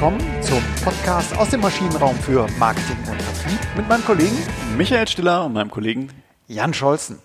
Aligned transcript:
willkommen 0.00 0.42
zum 0.42 0.62
Podcast 0.82 1.36
aus 1.36 1.50
dem 1.50 1.60
Maschinenraum 1.60 2.16
für 2.16 2.46
Marketing 2.58 2.96
und 3.10 3.20
Vertrieb 3.20 3.60
mit 3.76 3.86
meinem 3.86 4.02
Kollegen 4.02 4.36
Michael 4.78 5.06
Stiller 5.06 5.44
und 5.44 5.52
meinem 5.52 5.70
Kollegen 5.70 6.08
Jan 6.48 6.72
Scholzen. 6.72 7.18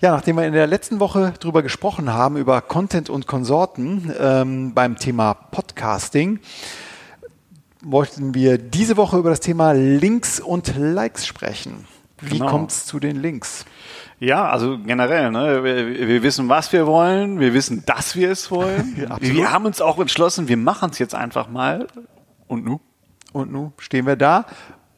Ja, 0.00 0.12
nachdem 0.12 0.36
wir 0.36 0.46
in 0.46 0.54
der 0.54 0.66
letzten 0.66 0.98
Woche 0.98 1.34
darüber 1.38 1.62
gesprochen 1.62 2.10
haben, 2.10 2.38
über 2.38 2.62
Content 2.62 3.10
und 3.10 3.26
Konsorten 3.26 4.10
ähm, 4.18 4.72
beim 4.72 4.96
Thema 4.96 5.34
Podcasting, 5.34 6.40
wollten 7.82 8.32
wir 8.34 8.56
diese 8.56 8.96
Woche 8.96 9.18
über 9.18 9.28
das 9.28 9.40
Thema 9.40 9.72
Links 9.72 10.40
und 10.40 10.74
Likes 10.78 11.26
sprechen. 11.26 11.86
Wie 12.26 12.38
genau. 12.38 12.50
kommt 12.50 12.70
es 12.70 12.86
zu 12.86 13.00
den 13.00 13.16
Links? 13.16 13.64
Ja, 14.20 14.48
also 14.48 14.78
generell, 14.78 15.30
ne? 15.30 15.64
wir, 15.64 16.08
wir, 16.08 16.22
wissen, 16.22 16.48
was 16.48 16.72
wir 16.72 16.86
wollen, 16.86 17.40
wir 17.40 17.52
wissen, 17.52 17.84
dass 17.84 18.16
wir 18.16 18.30
es 18.30 18.50
wollen. 18.50 18.96
ja, 19.08 19.16
wir 19.20 19.52
haben 19.52 19.66
uns 19.66 19.80
auch 19.80 19.98
entschlossen, 19.98 20.48
wir 20.48 20.56
machen 20.56 20.90
es 20.90 20.98
jetzt 20.98 21.14
einfach 21.14 21.48
mal. 21.48 21.86
Und 22.46 22.64
nu? 22.64 22.80
Und 23.32 23.52
nu 23.52 23.72
stehen 23.78 24.06
wir 24.06 24.16
da 24.16 24.46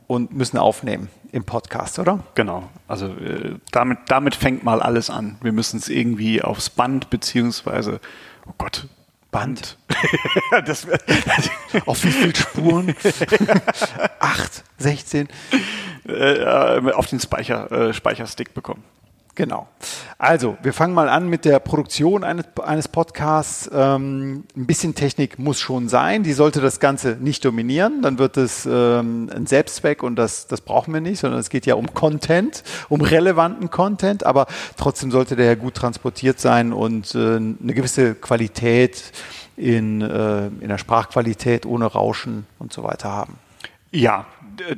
und 0.07 0.33
müssen 0.33 0.59
aufnehmen 0.59 1.09
im 1.33 1.45
Podcast, 1.45 1.99
oder? 1.99 2.21
Genau. 2.35 2.69
Also 2.87 3.07
äh, 3.07 3.57
damit, 3.73 3.99
damit 4.09 4.35
fängt 4.35 4.63
mal 4.63 4.81
alles 4.81 5.11
an. 5.11 5.37
Wir 5.43 5.53
müssen 5.53 5.79
es 5.79 5.89
irgendwie 5.89 6.43
aufs 6.43 6.71
Band 6.71 7.11
beziehungsweise, 7.11 8.01
oh 8.47 8.53
Gott, 8.59 8.89
Band. 9.31 9.77
das, 10.65 10.87
auf 11.85 12.05
wie 12.05 12.11
viele 12.11 12.35
Spuren? 12.35 12.95
Acht, 14.19 14.65
16. 14.79 15.29
Äh, 16.09 16.93
auf 16.93 17.07
den 17.07 17.21
Speicher, 17.21 17.71
äh, 17.73 17.93
Speicherstick 17.93 18.55
bekommen. 18.55 18.85
Genau. 19.37 19.69
Also, 20.17 20.57
wir 20.63 20.73
fangen 20.73 20.95
mal 20.95 21.11
an 21.11 21.29
mit 21.29 21.45
der 21.45 21.59
Produktion 21.59 22.25
eines, 22.25 22.47
eines 22.65 22.89
Podcasts. 22.89 23.71
Ähm, 23.71 24.45
ein 24.57 24.67
bisschen 24.67 24.95
Technik 24.95 25.39
muss 25.39 25.61
schon 25.61 25.91
sein. 25.91 26.23
Die 26.23 26.33
sollte 26.33 26.63
das 26.63 26.81
Ganze 26.81 27.19
nicht 27.21 27.45
dominieren. 27.45 28.01
Dann 28.01 28.19
wird 28.19 28.39
es 28.39 28.67
ähm, 28.71 29.29
ein 29.35 29.47
Selbstzweck 29.47 30.03
und 30.03 30.17
das, 30.17 30.47
das 30.47 30.63
brauchen 30.63 30.95
wir 30.95 31.03
nicht, 31.03 31.19
sondern 31.19 31.39
es 31.39 31.51
geht 31.51 31.67
ja 31.67 31.75
um 31.75 31.93
Content, 31.93 32.63
um 32.89 33.03
relevanten 33.03 33.71
Content. 33.71 34.25
Aber 34.25 34.47
trotzdem 34.79 35.11
sollte 35.11 35.37
der 35.37 35.47
ja 35.47 35.55
gut 35.55 35.75
transportiert 35.75 36.41
sein 36.41 36.73
und 36.73 37.15
äh, 37.15 37.37
eine 37.37 37.75
gewisse 37.75 38.15
Qualität 38.15 39.13
in, 39.59 40.01
äh, 40.01 40.47
in 40.47 40.69
der 40.69 40.79
Sprachqualität 40.79 41.67
ohne 41.67 41.85
Rauschen 41.85 42.47
und 42.59 42.73
so 42.73 42.85
weiter 42.85 43.13
haben. 43.13 43.39
Ja, 43.91 44.27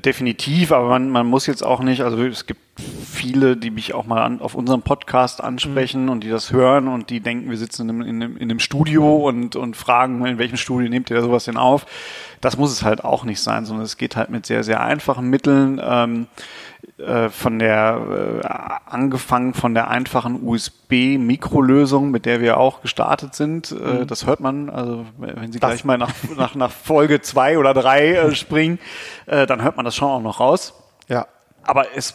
definitiv, 0.04 0.72
aber 0.72 0.88
man, 0.88 1.10
man 1.10 1.26
muss 1.26 1.46
jetzt 1.46 1.62
auch 1.62 1.80
nicht, 1.80 2.02
also 2.02 2.24
es 2.24 2.46
gibt 2.46 2.60
viele, 2.78 3.56
die 3.56 3.70
mich 3.70 3.94
auch 3.94 4.06
mal 4.06 4.22
an, 4.22 4.40
auf 4.40 4.54
unserem 4.54 4.82
Podcast 4.82 5.42
ansprechen 5.42 6.04
mhm. 6.04 6.10
und 6.10 6.24
die 6.24 6.28
das 6.28 6.52
hören 6.52 6.88
und 6.88 7.10
die 7.10 7.20
denken, 7.20 7.50
wir 7.50 7.58
sitzen 7.58 7.88
in 7.88 7.90
einem, 7.90 8.02
in 8.02 8.22
einem, 8.22 8.36
in 8.36 8.42
einem 8.50 8.60
Studio 8.60 9.28
und, 9.28 9.56
und 9.56 9.76
fragen, 9.76 10.24
in 10.24 10.38
welchem 10.38 10.56
Studio 10.56 10.88
nehmt 10.88 11.10
ihr 11.10 11.20
sowas 11.20 11.44
denn 11.44 11.56
auf? 11.56 11.86
Das 12.40 12.56
muss 12.56 12.70
es 12.70 12.82
halt 12.82 13.04
auch 13.04 13.24
nicht 13.24 13.40
sein, 13.40 13.64
sondern 13.64 13.84
es 13.84 13.96
geht 13.96 14.16
halt 14.16 14.30
mit 14.30 14.46
sehr, 14.46 14.62
sehr 14.62 14.80
einfachen 14.80 15.28
Mitteln. 15.28 15.80
Ähm, 15.82 16.26
äh, 16.98 17.28
von 17.28 17.58
der 17.58 18.42
äh, 18.42 18.46
angefangen 18.86 19.54
von 19.54 19.74
der 19.74 19.88
einfachen 19.88 20.46
USB-Mikrolösung, 20.46 22.10
mit 22.10 22.24
der 22.24 22.40
wir 22.40 22.56
auch 22.56 22.82
gestartet 22.82 23.34
sind. 23.34 23.72
Äh, 23.72 23.74
mhm. 23.74 24.06
Das 24.06 24.26
hört 24.26 24.40
man, 24.40 24.70
also 24.70 25.04
wenn 25.16 25.52
Sie 25.52 25.58
das. 25.58 25.70
gleich 25.70 25.84
mal 25.84 25.98
nach, 25.98 26.12
nach, 26.36 26.54
nach 26.54 26.70
Folge 26.70 27.20
zwei 27.20 27.58
oder 27.58 27.74
drei 27.74 28.14
äh, 28.14 28.34
springen, 28.34 28.78
äh, 29.26 29.46
dann 29.46 29.62
hört 29.62 29.76
man 29.76 29.84
das 29.84 29.96
schon 29.96 30.08
auch 30.08 30.20
noch 30.20 30.38
raus. 30.38 30.74
Ja. 31.08 31.26
Aber 31.64 31.96
es 31.96 32.14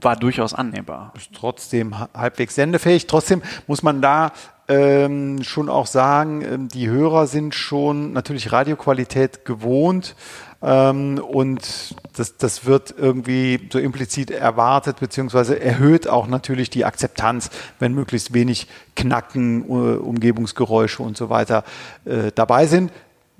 war 0.00 0.16
durchaus 0.16 0.54
annehmbar. 0.54 1.12
Ist 1.16 1.32
trotzdem 1.32 1.94
halbwegs 2.14 2.54
sendefähig. 2.54 3.06
Trotzdem 3.06 3.42
muss 3.66 3.82
man 3.82 4.02
da 4.02 4.32
ähm, 4.68 5.42
schon 5.42 5.68
auch 5.68 5.86
sagen, 5.86 6.42
ähm, 6.42 6.68
die 6.68 6.88
Hörer 6.88 7.26
sind 7.26 7.54
schon 7.54 8.12
natürlich 8.12 8.52
Radioqualität 8.52 9.44
gewohnt. 9.44 10.14
Ähm, 10.62 11.18
und 11.18 11.96
das, 12.16 12.36
das 12.36 12.64
wird 12.64 12.94
irgendwie 12.96 13.68
so 13.72 13.78
implizit 13.78 14.30
erwartet, 14.30 15.00
beziehungsweise 15.00 15.60
erhöht 15.60 16.06
auch 16.08 16.28
natürlich 16.28 16.70
die 16.70 16.84
Akzeptanz, 16.84 17.50
wenn 17.80 17.94
möglichst 17.94 18.32
wenig 18.32 18.68
Knacken, 18.94 19.64
uh, 19.68 19.96
Umgebungsgeräusche 19.96 21.02
und 21.02 21.16
so 21.16 21.30
weiter 21.30 21.64
äh, 22.04 22.30
dabei 22.34 22.66
sind 22.66 22.92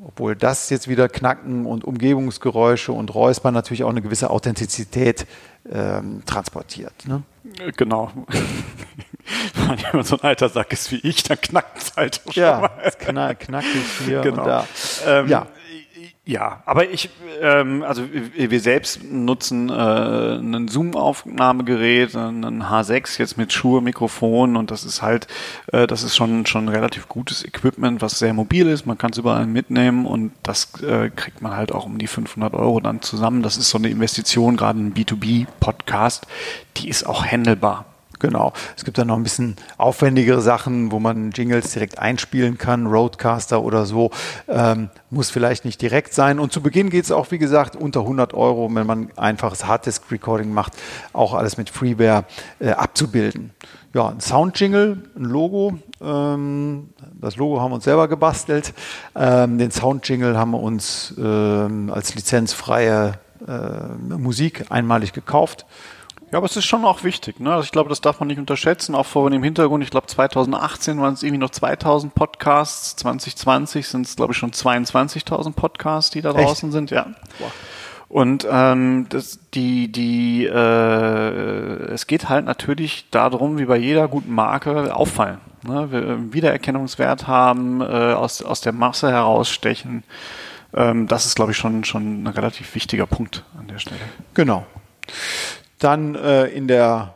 obwohl 0.04 0.34
das 0.34 0.70
jetzt 0.70 0.88
wieder 0.88 1.08
Knacken 1.08 1.66
und 1.66 1.84
Umgebungsgeräusche 1.84 2.92
und 2.92 3.14
Räuspern 3.14 3.54
natürlich 3.54 3.84
auch 3.84 3.90
eine 3.90 4.02
gewisse 4.02 4.30
Authentizität 4.30 5.26
ähm, 5.70 6.22
transportiert. 6.26 7.06
Ne? 7.06 7.22
Genau. 7.76 8.10
Wenn 9.54 9.78
jemand 9.78 10.06
so 10.06 10.16
ein 10.16 10.22
alter 10.22 10.48
Sack 10.48 10.72
ist 10.72 10.90
wie 10.90 10.96
ich, 10.96 11.22
dann 11.22 11.40
knackt 11.40 11.78
es 11.78 11.96
halt 11.96 12.20
schon 12.24 12.42
ja, 12.42 12.60
mal. 12.60 12.70
es 12.82 12.98
knackig 12.98 13.84
hier 14.04 14.20
genau. 14.20 14.42
und 14.42 14.48
da. 14.48 14.66
Ähm, 15.06 15.28
ja. 15.28 15.46
Ja, 16.24 16.62
aber 16.66 16.88
ich, 16.88 17.10
ähm, 17.40 17.82
also 17.82 18.04
wir 18.12 18.60
selbst 18.60 19.02
nutzen 19.02 19.70
äh, 19.70 20.36
ein 20.36 20.68
Zoom-Aufnahmegerät, 20.68 22.14
ein 22.14 22.62
H6 22.62 23.18
jetzt 23.18 23.36
mit 23.36 23.52
Schuhe, 23.52 23.80
Mikrofon 23.80 24.56
und 24.56 24.70
das 24.70 24.84
ist 24.84 25.02
halt, 25.02 25.26
äh, 25.72 25.88
das 25.88 26.04
ist 26.04 26.14
schon 26.14 26.46
schon 26.46 26.68
relativ 26.68 27.08
gutes 27.08 27.44
Equipment, 27.44 28.02
was 28.02 28.20
sehr 28.20 28.34
mobil 28.34 28.68
ist. 28.68 28.86
Man 28.86 28.98
kann 28.98 29.10
es 29.10 29.18
überall 29.18 29.46
mitnehmen 29.46 30.06
und 30.06 30.30
das 30.44 30.80
äh, 30.84 31.10
kriegt 31.10 31.42
man 31.42 31.56
halt 31.56 31.72
auch 31.72 31.86
um 31.86 31.98
die 31.98 32.06
500 32.06 32.54
Euro 32.54 32.78
dann 32.78 33.02
zusammen. 33.02 33.42
Das 33.42 33.56
ist 33.56 33.70
so 33.70 33.78
eine 33.78 33.88
Investition, 33.88 34.56
gerade 34.56 34.78
ein 34.78 34.94
B2B-Podcast, 34.94 36.28
die 36.76 36.88
ist 36.88 37.04
auch 37.04 37.26
handelbar. 37.26 37.91
Genau. 38.22 38.52
Es 38.76 38.84
gibt 38.84 38.98
dann 38.98 39.08
noch 39.08 39.16
ein 39.16 39.24
bisschen 39.24 39.56
aufwendigere 39.78 40.40
Sachen, 40.40 40.92
wo 40.92 41.00
man 41.00 41.32
Jingles 41.32 41.72
direkt 41.72 41.98
einspielen 41.98 42.56
kann, 42.56 42.86
Roadcaster 42.86 43.60
oder 43.60 43.84
so. 43.84 44.12
Ähm, 44.46 44.90
muss 45.10 45.28
vielleicht 45.28 45.64
nicht 45.64 45.82
direkt 45.82 46.14
sein. 46.14 46.38
Und 46.38 46.52
zu 46.52 46.62
Beginn 46.62 46.88
geht 46.88 47.04
es 47.04 47.10
auch, 47.10 47.32
wie 47.32 47.38
gesagt, 47.38 47.74
unter 47.74 48.00
100 48.02 48.32
Euro, 48.32 48.72
wenn 48.72 48.86
man 48.86 49.10
einfaches 49.16 49.66
Harddisk-Recording 49.66 50.54
macht, 50.54 50.74
auch 51.12 51.34
alles 51.34 51.56
mit 51.56 51.68
Freeware 51.68 52.24
äh, 52.60 52.70
abzubilden. 52.70 53.50
Ja, 53.92 54.10
ein 54.10 54.20
Soundjingle, 54.20 54.98
ein 55.16 55.24
Logo. 55.24 55.78
Ähm, 56.00 56.90
das 57.20 57.34
Logo 57.34 57.60
haben 57.60 57.72
wir 57.72 57.74
uns 57.74 57.84
selber 57.84 58.06
gebastelt. 58.06 58.72
Ähm, 59.16 59.58
den 59.58 59.72
Soundjingle 59.72 60.38
haben 60.38 60.52
wir 60.52 60.60
uns 60.60 61.12
ähm, 61.18 61.90
als 61.92 62.14
lizenzfreie 62.14 63.14
äh, 63.48 64.14
Musik 64.16 64.66
einmalig 64.70 65.12
gekauft. 65.12 65.66
Ja, 66.32 66.38
aber 66.38 66.46
es 66.46 66.56
ist 66.56 66.64
schon 66.64 66.86
auch 66.86 67.04
wichtig. 67.04 67.40
Ne? 67.40 67.52
Also 67.52 67.64
ich 67.64 67.72
glaube, 67.72 67.90
das 67.90 68.00
darf 68.00 68.18
man 68.18 68.26
nicht 68.26 68.38
unterschätzen. 68.38 68.94
Auch 68.94 69.04
vor 69.04 69.28
dem 69.28 69.42
Hintergrund, 69.42 69.84
ich 69.84 69.90
glaube 69.90 70.06
2018 70.06 70.98
waren 70.98 71.12
es 71.12 71.22
irgendwie 71.22 71.38
noch 71.38 71.50
2000 71.50 72.14
Podcasts, 72.14 72.96
2020 72.96 73.86
sind 73.86 74.06
es 74.06 74.16
glaube 74.16 74.32
ich 74.32 74.38
schon 74.38 74.50
22.000 74.50 75.52
Podcasts, 75.52 76.10
die 76.10 76.22
da 76.22 76.32
draußen 76.32 76.70
Echt? 76.70 76.72
sind. 76.72 76.90
Ja. 76.90 77.06
Und 78.08 78.46
ähm, 78.50 79.06
das, 79.10 79.40
die, 79.52 79.92
die, 79.92 80.46
äh, 80.46 81.92
es 81.92 82.06
geht 82.06 82.30
halt 82.30 82.46
natürlich 82.46 83.06
darum, 83.10 83.58
wie 83.58 83.66
bei 83.66 83.76
jeder 83.76 84.08
guten 84.08 84.34
Marke, 84.34 84.96
auffallen. 84.96 85.38
Ne? 85.66 85.92
Wir 85.92 86.32
Wiedererkennungswert 86.32 87.26
haben, 87.26 87.82
äh, 87.82 87.84
aus, 87.84 88.42
aus 88.42 88.62
der 88.62 88.72
Masse 88.72 89.10
herausstechen. 89.10 90.02
Ähm, 90.74 91.08
das 91.08 91.26
ist, 91.26 91.36
glaube 91.36 91.52
ich, 91.52 91.58
schon, 91.58 91.84
schon 91.84 92.22
ein 92.22 92.26
relativ 92.26 92.74
wichtiger 92.74 93.06
Punkt 93.06 93.44
an 93.58 93.68
der 93.68 93.78
Stelle. 93.78 94.00
Genau. 94.32 94.66
Dann 95.82 96.14
äh, 96.14 96.46
in 96.46 96.68
der 96.68 97.14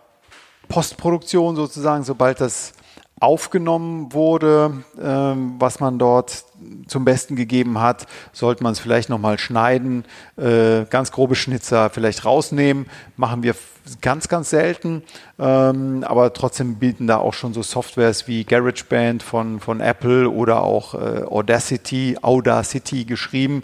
Postproduktion 0.68 1.54
sozusagen, 1.54 2.02
sobald 2.02 2.40
das 2.40 2.72
aufgenommen 3.18 4.12
wurde, 4.12 4.84
ähm, 5.00 5.54
was 5.58 5.80
man 5.80 5.98
dort 5.98 6.44
zum 6.86 7.04
Besten 7.06 7.34
gegeben 7.34 7.80
hat, 7.80 8.06
sollte 8.32 8.62
man 8.62 8.72
es 8.72 8.78
vielleicht 8.78 9.08
nochmal 9.08 9.38
schneiden, 9.38 10.04
äh, 10.36 10.84
ganz 10.90 11.12
grobe 11.12 11.34
Schnitzer 11.34 11.88
vielleicht 11.88 12.26
rausnehmen. 12.26 12.86
Machen 13.16 13.42
wir 13.42 13.54
ganz, 14.02 14.28
ganz 14.28 14.50
selten, 14.50 15.02
ähm, 15.38 16.04
aber 16.06 16.32
trotzdem 16.34 16.74
bieten 16.74 17.06
da 17.06 17.16
auch 17.18 17.32
schon 17.32 17.54
so 17.54 17.62
Softwares 17.62 18.28
wie 18.28 18.44
GarageBand 18.44 19.22
von, 19.22 19.60
von 19.60 19.80
Apple 19.80 20.28
oder 20.28 20.62
auch 20.62 20.94
äh, 20.94 21.22
Audacity, 21.22 22.18
Audacity 22.20 23.04
geschrieben, 23.04 23.62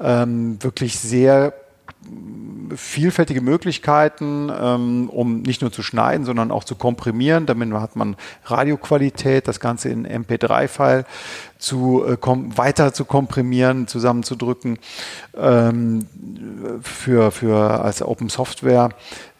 ähm, 0.00 0.62
wirklich 0.62 0.98
sehr 0.98 1.52
vielfältige 2.76 3.40
Möglichkeiten, 3.40 4.50
ähm, 4.56 5.08
um 5.10 5.42
nicht 5.42 5.62
nur 5.62 5.72
zu 5.72 5.82
schneiden, 5.82 6.24
sondern 6.24 6.50
auch 6.50 6.64
zu 6.64 6.74
komprimieren. 6.74 7.46
Damit 7.46 7.72
hat 7.72 7.96
man 7.96 8.16
Radioqualität, 8.44 9.48
das 9.48 9.60
Ganze 9.60 9.88
in 9.88 10.06
MP3-File 10.06 11.04
zu 11.58 12.04
äh, 12.04 12.16
weiter 12.56 12.92
zu 12.92 13.04
komprimieren, 13.04 13.86
zusammenzudrücken. 13.86 14.78
Ähm, 15.36 16.06
für, 16.82 17.30
für 17.30 17.82
als 17.82 18.02
Open 18.02 18.28
Software 18.28 18.90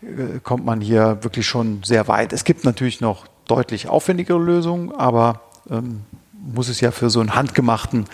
äh, 0.03 0.39
kommt 0.43 0.65
man 0.65 0.81
hier 0.81 1.19
wirklich 1.23 1.47
schon 1.47 1.83
sehr 1.83 2.09
weit. 2.09 2.33
Es 2.33 2.45
gibt 2.45 2.65
natürlich 2.65 3.01
noch 3.01 3.27
deutlich 3.47 3.89
aufwendigere 3.89 4.39
Lösungen, 4.39 4.93
aber 4.93 5.43
ähm, 5.71 6.03
muss 6.33 6.69
es 6.69 6.81
ja 6.81 6.91
für 6.91 7.11
so 7.11 7.21
einen 7.21 7.35
handgemachten 7.35 8.05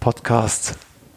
Podcast 0.00 0.76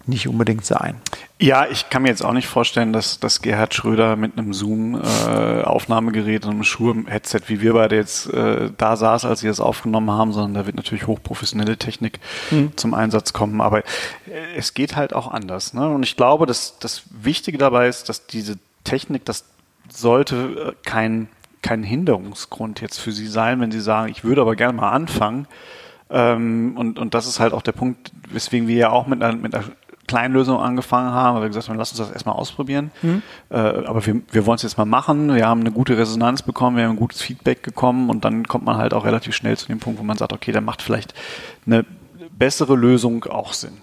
nicht 0.10 0.28
unbedingt 0.28 0.66
sein. 0.66 0.96
Ja, 1.40 1.66
ich 1.68 1.90
kann 1.90 2.02
mir 2.02 2.10
jetzt 2.10 2.24
auch 2.24 2.34
nicht 2.34 2.48
vorstellen, 2.48 2.92
dass, 2.92 3.20
dass 3.20 3.42
Gerhard 3.42 3.74
Schröder 3.74 4.16
mit 4.18 4.38
einem 4.38 4.54
Zoom-Aufnahmegerät 4.54 6.44
äh, 6.44 6.48
und 6.48 6.54
einem 6.54 6.64
Schuhe-Headset, 6.64 7.42
wie 7.48 7.62
wir 7.62 7.74
beide 7.74 7.96
jetzt 7.96 8.34
äh, 8.34 8.72
da 8.78 8.98
saß, 8.98 9.24
als 9.26 9.40
sie 9.40 9.48
das 9.48 9.62
aufgenommen 9.62 10.12
haben, 10.12 10.34
sondern 10.34 10.54
da 10.56 10.66
wird 10.66 10.76
natürlich 10.76 11.08
hochprofessionelle 11.08 11.78
Technik 11.78 12.20
mhm. 12.52 12.76
zum 12.76 12.94
Einsatz 12.94 13.32
kommen. 13.32 13.62
Aber 13.62 13.80
äh, 13.80 13.84
es 14.58 14.74
geht 14.74 14.98
halt 14.98 15.14
auch 15.14 15.32
anders. 15.32 15.74
Ne? 15.74 15.88
Und 15.88 16.04
ich 16.04 16.18
glaube, 16.18 16.46
dass 16.46 16.78
das 16.80 17.04
Wichtige 17.10 17.58
dabei 17.58 17.88
ist, 17.88 18.10
dass 18.10 18.28
diese 18.28 18.58
Technik, 18.84 19.24
das 19.24 19.46
sollte 19.88 20.36
äh, 20.36 20.74
kein, 20.84 21.30
kein 21.62 21.84
Hinderungsgrund 21.84 22.82
jetzt 22.82 23.00
für 23.00 23.12
Sie 23.12 23.28
sein, 23.28 23.62
wenn 23.62 23.72
Sie 23.72 23.82
sagen, 23.82 24.12
ich 24.12 24.24
würde 24.24 24.42
aber 24.42 24.56
gerne 24.56 24.74
mal 24.74 24.92
anfangen. 24.92 25.48
Ähm, 26.10 26.76
und, 26.76 27.00
und 27.00 27.14
das 27.14 27.28
ist 27.28 27.40
halt 27.40 27.54
auch 27.54 27.62
der 27.62 27.72
Punkt, 27.72 28.12
weswegen 28.30 28.68
wir 28.68 28.76
ja 28.76 28.90
auch 28.90 29.08
mit 29.08 29.22
einer, 29.22 29.38
mit 29.38 29.54
einer 29.54 29.66
kleinen 30.10 30.34
Lösung 30.34 30.60
angefangen 30.60 31.12
haben, 31.12 31.36
weil 31.36 31.44
wir 31.44 31.50
gesagt 31.50 31.70
haben, 31.70 31.78
lass 31.78 31.92
uns 31.92 32.00
das 32.00 32.12
erstmal 32.12 32.36
ausprobieren. 32.36 32.92
Mhm. 33.02 33.22
Äh, 33.50 33.58
aber 33.58 34.06
wir, 34.06 34.22
wir 34.32 34.46
wollen 34.46 34.56
es 34.56 34.64
jetzt 34.64 34.78
mal 34.78 34.86
machen. 34.86 35.34
Wir 35.34 35.48
haben 35.48 35.62
eine 35.62 35.72
gute 35.72 35.98
Resonanz 35.98 36.42
bekommen, 36.42 36.78
wir 36.78 36.84
haben 36.84 36.92
ein 36.92 36.98
gutes 36.98 37.22
Feedback 37.22 37.62
bekommen 37.62 38.10
und 38.10 38.26
dann 38.26 38.48
kommt 38.48 38.66
man 38.66 38.78
halt 38.78 38.94
auch 38.94 39.06
relativ 39.06 39.36
schnell 39.36 39.56
zu 39.56 39.68
dem 39.68 39.80
Punkt, 39.80 40.00
wo 40.00 40.04
man 40.04 40.18
sagt, 40.18 40.34
okay, 40.34 40.52
dann 40.52 40.66
macht 40.66 40.82
vielleicht 40.82 41.14
eine 41.66 41.86
bessere 42.32 42.76
Lösung 42.76 43.24
auch 43.26 43.54
Sinn. 43.54 43.78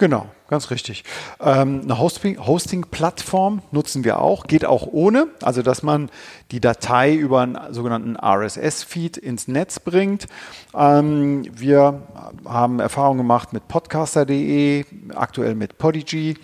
Genau, 0.00 0.24
ganz 0.48 0.70
richtig. 0.70 1.04
Ähm, 1.40 1.82
eine 1.84 1.98
Hosting-Plattform 1.98 3.60
nutzen 3.70 4.02
wir 4.02 4.18
auch, 4.18 4.46
geht 4.46 4.64
auch 4.64 4.86
ohne, 4.90 5.26
also 5.42 5.60
dass 5.60 5.82
man 5.82 6.08
die 6.52 6.60
Datei 6.60 7.12
über 7.14 7.42
einen 7.42 7.58
sogenannten 7.74 8.16
RSS-Feed 8.16 9.18
ins 9.18 9.46
Netz 9.46 9.78
bringt. 9.78 10.26
Ähm, 10.74 11.44
wir 11.52 12.00
haben 12.46 12.80
Erfahrungen 12.80 13.18
gemacht 13.18 13.52
mit 13.52 13.68
podcaster.de, 13.68 14.86
aktuell 15.14 15.54
mit 15.54 15.76
Podigy. 15.76 16.38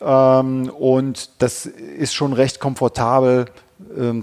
Ähm, 0.00 0.70
und 0.70 1.42
das 1.42 1.66
ist 1.66 2.14
schon 2.14 2.32
recht 2.32 2.60
komfortabel 2.60 3.46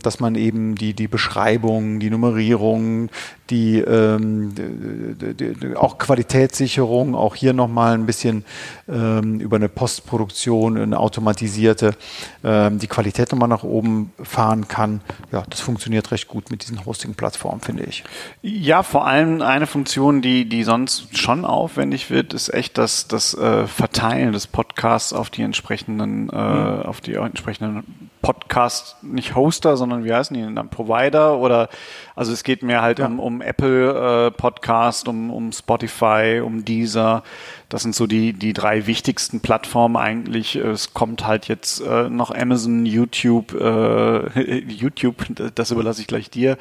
dass 0.02 0.20
man 0.20 0.36
eben 0.36 0.76
die, 0.76 0.94
die 0.94 1.08
Beschreibung, 1.08 2.00
die 2.00 2.10
Nummerierung, 2.10 3.10
die, 3.50 3.80
ähm, 3.80 4.54
die, 4.56 5.54
die, 5.54 5.76
auch 5.76 5.98
Qualitätssicherung, 5.98 7.16
auch 7.16 7.36
hier 7.36 7.54
nochmal 7.54 7.94
ein 7.94 8.06
bisschen 8.06 8.46
ähm, 8.88 9.40
über 9.40 9.58
eine 9.58 9.70
Postproduktion, 9.70 10.78
eine 10.78 11.00
automatisierte, 11.00 11.96
ähm, 12.44 12.80
die 12.80 12.88
Qualität 12.88 13.32
nochmal 13.32 13.50
nach 13.50 13.64
oben 13.64 14.12
fahren 14.22 14.68
kann. 14.68 15.02
Ja, 15.32 15.44
das 15.50 15.60
funktioniert 15.60 16.12
recht 16.12 16.28
gut 16.28 16.50
mit 16.52 16.64
diesen 16.64 16.86
Hosting-Plattformen, 16.86 17.62
finde 17.62 17.84
ich. 17.84 18.04
Ja, 18.42 18.84
vor 18.84 19.06
allem 19.06 19.42
eine 19.42 19.68
Funktion, 19.68 20.22
die, 20.22 20.48
die 20.48 20.64
sonst 20.64 21.18
schon 21.18 21.46
aufwendig 21.46 22.10
wird, 22.10 22.34
ist 22.34 22.54
echt 22.54 22.78
das, 22.78 23.08
das 23.08 23.34
äh, 23.34 23.68
Verteilen 23.68 24.32
des 24.32 24.48
Podcasts 24.48 25.14
auf 25.14 25.30
die 25.30 25.42
entsprechenden, 25.42 26.30
äh, 26.30 26.36
mhm. 26.36 26.82
auf 26.84 27.02
die 27.02 27.16
entsprechenden 27.16 28.07
Podcast, 28.28 28.98
nicht 29.04 29.36
Hoster, 29.36 29.78
sondern 29.78 30.04
wie 30.04 30.14
heißen 30.14 30.36
die 30.36 30.44
denn 30.44 30.54
dann? 30.54 30.68
Provider 30.68 31.38
oder 31.38 31.70
also 32.14 32.34
es 32.34 32.44
geht 32.44 32.62
mir 32.62 32.82
halt 32.82 33.00
ja. 33.00 33.06
um, 33.06 33.22
um 33.22 33.42
Apple 33.42 34.28
äh, 34.28 34.32
Podcast, 34.32 35.08
um, 35.08 35.32
um 35.32 35.54
Spotify, 35.54 36.42
um 36.44 36.66
Deezer. 36.66 37.24
Das 37.70 37.84
sind 37.84 37.96
so 37.96 38.06
die, 38.06 38.34
die 38.34 38.52
drei 38.52 38.86
wichtigsten 38.86 39.40
Plattformen 39.40 39.96
eigentlich. 39.96 40.58
Es 40.58 40.94
kommt 40.94 41.26
halt 41.26 41.48
jetzt 41.48 41.80
äh, 41.80 42.10
noch 42.10 42.32
Amazon, 42.32 42.86
YouTube, 42.86 43.54
äh, 43.54 44.60
YouTube, 44.60 45.26
das 45.56 45.72
überlasse 45.72 46.02
ich 46.02 46.08
gleich 46.08 46.30
dir. 46.30 46.58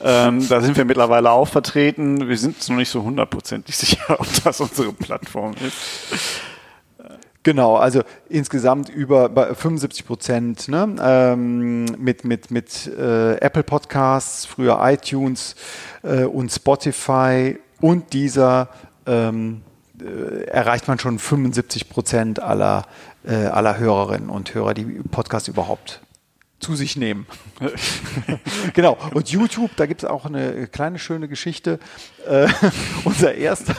Ähm, 0.00 0.48
da 0.48 0.60
sind 0.60 0.76
wir 0.76 0.84
mittlerweile 0.84 1.32
auch 1.32 1.48
vertreten. 1.48 2.28
Wir 2.28 2.38
sind 2.38 2.58
uns 2.58 2.68
noch 2.68 2.76
nicht 2.76 2.90
so 2.90 3.02
hundertprozentig 3.02 3.76
sicher, 3.76 3.98
ob 4.20 4.28
das 4.44 4.60
unsere 4.60 4.92
Plattform 4.92 5.54
ist. 5.66 6.42
Genau, 7.44 7.76
also 7.76 8.02
insgesamt 8.28 8.88
über 8.88 9.54
75 9.54 10.06
Prozent 10.06 10.68
ne? 10.68 10.96
ähm, 11.00 11.84
mit, 11.96 12.24
mit, 12.24 12.50
mit 12.50 12.86
äh, 12.86 13.36
Apple 13.36 13.62
Podcasts, 13.62 14.44
früher 14.44 14.78
iTunes 14.82 15.54
äh, 16.02 16.24
und 16.24 16.50
Spotify 16.50 17.58
und 17.80 18.12
dieser 18.12 18.68
ähm, 19.06 19.62
äh, 20.00 20.44
erreicht 20.44 20.88
man 20.88 20.98
schon 20.98 21.18
75 21.18 21.88
Prozent 21.88 22.42
aller, 22.42 22.86
äh, 23.24 23.34
aller 23.34 23.78
Hörerinnen 23.78 24.30
und 24.30 24.54
Hörer, 24.54 24.74
die 24.74 24.84
Podcasts 24.84 25.48
überhaupt 25.48 26.00
zu 26.60 26.74
sich 26.74 26.96
nehmen. 26.96 27.26
genau. 28.74 28.98
Und 29.14 29.30
YouTube, 29.30 29.70
da 29.76 29.86
gibt 29.86 30.02
es 30.02 30.08
auch 30.08 30.26
eine 30.26 30.66
kleine 30.66 30.98
schöne 30.98 31.28
Geschichte. 31.28 31.78
Äh, 32.26 32.48
unser 33.04 33.34
erster 33.34 33.76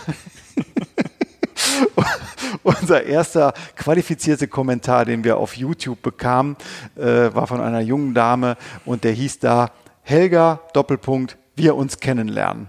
unser 2.64 3.04
erster 3.04 3.54
qualifizierter 3.76 4.48
Kommentar, 4.48 5.06
den 5.06 5.24
wir 5.24 5.38
auf 5.38 5.56
YouTube 5.56 6.02
bekamen, 6.02 6.56
äh, 6.96 7.34
war 7.34 7.48
von 7.48 7.62
einer 7.62 7.82
jungen 7.82 8.14
Dame 8.14 8.58
und 8.86 9.04
der 9.04 9.12
hieß 9.12 9.40
da 9.40 9.72
Helga 10.02 10.60
Doppelpunkt 10.74 11.38
wir 11.56 11.76
uns 11.76 12.00
kennenlernen. 12.00 12.68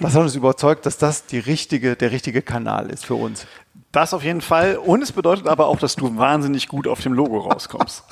Das 0.00 0.14
hat 0.14 0.22
uns 0.22 0.34
überzeugt, 0.34 0.86
dass 0.86 0.98
das 0.98 1.26
die 1.26 1.38
richtige, 1.38 1.96
der 1.96 2.12
richtige 2.12 2.42
Kanal 2.42 2.90
ist 2.90 3.06
für 3.06 3.14
uns. 3.14 3.46
Das 3.90 4.12
auf 4.12 4.22
jeden 4.22 4.42
Fall. 4.42 4.76
Und 4.76 5.02
es 5.02 5.12
bedeutet 5.12 5.48
aber 5.48 5.66
auch, 5.66 5.78
dass 5.78 5.96
du 5.96 6.14
wahnsinnig 6.16 6.68
gut 6.68 6.86
auf 6.86 7.00
dem 7.00 7.14
Logo 7.14 7.38
rauskommst. 7.38 8.04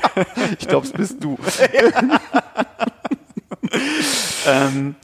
ich 0.58 0.68
glaube, 0.68 0.86
es 0.86 0.92
bist 0.92 1.22
du. 1.22 1.36
ähm, 4.46 4.94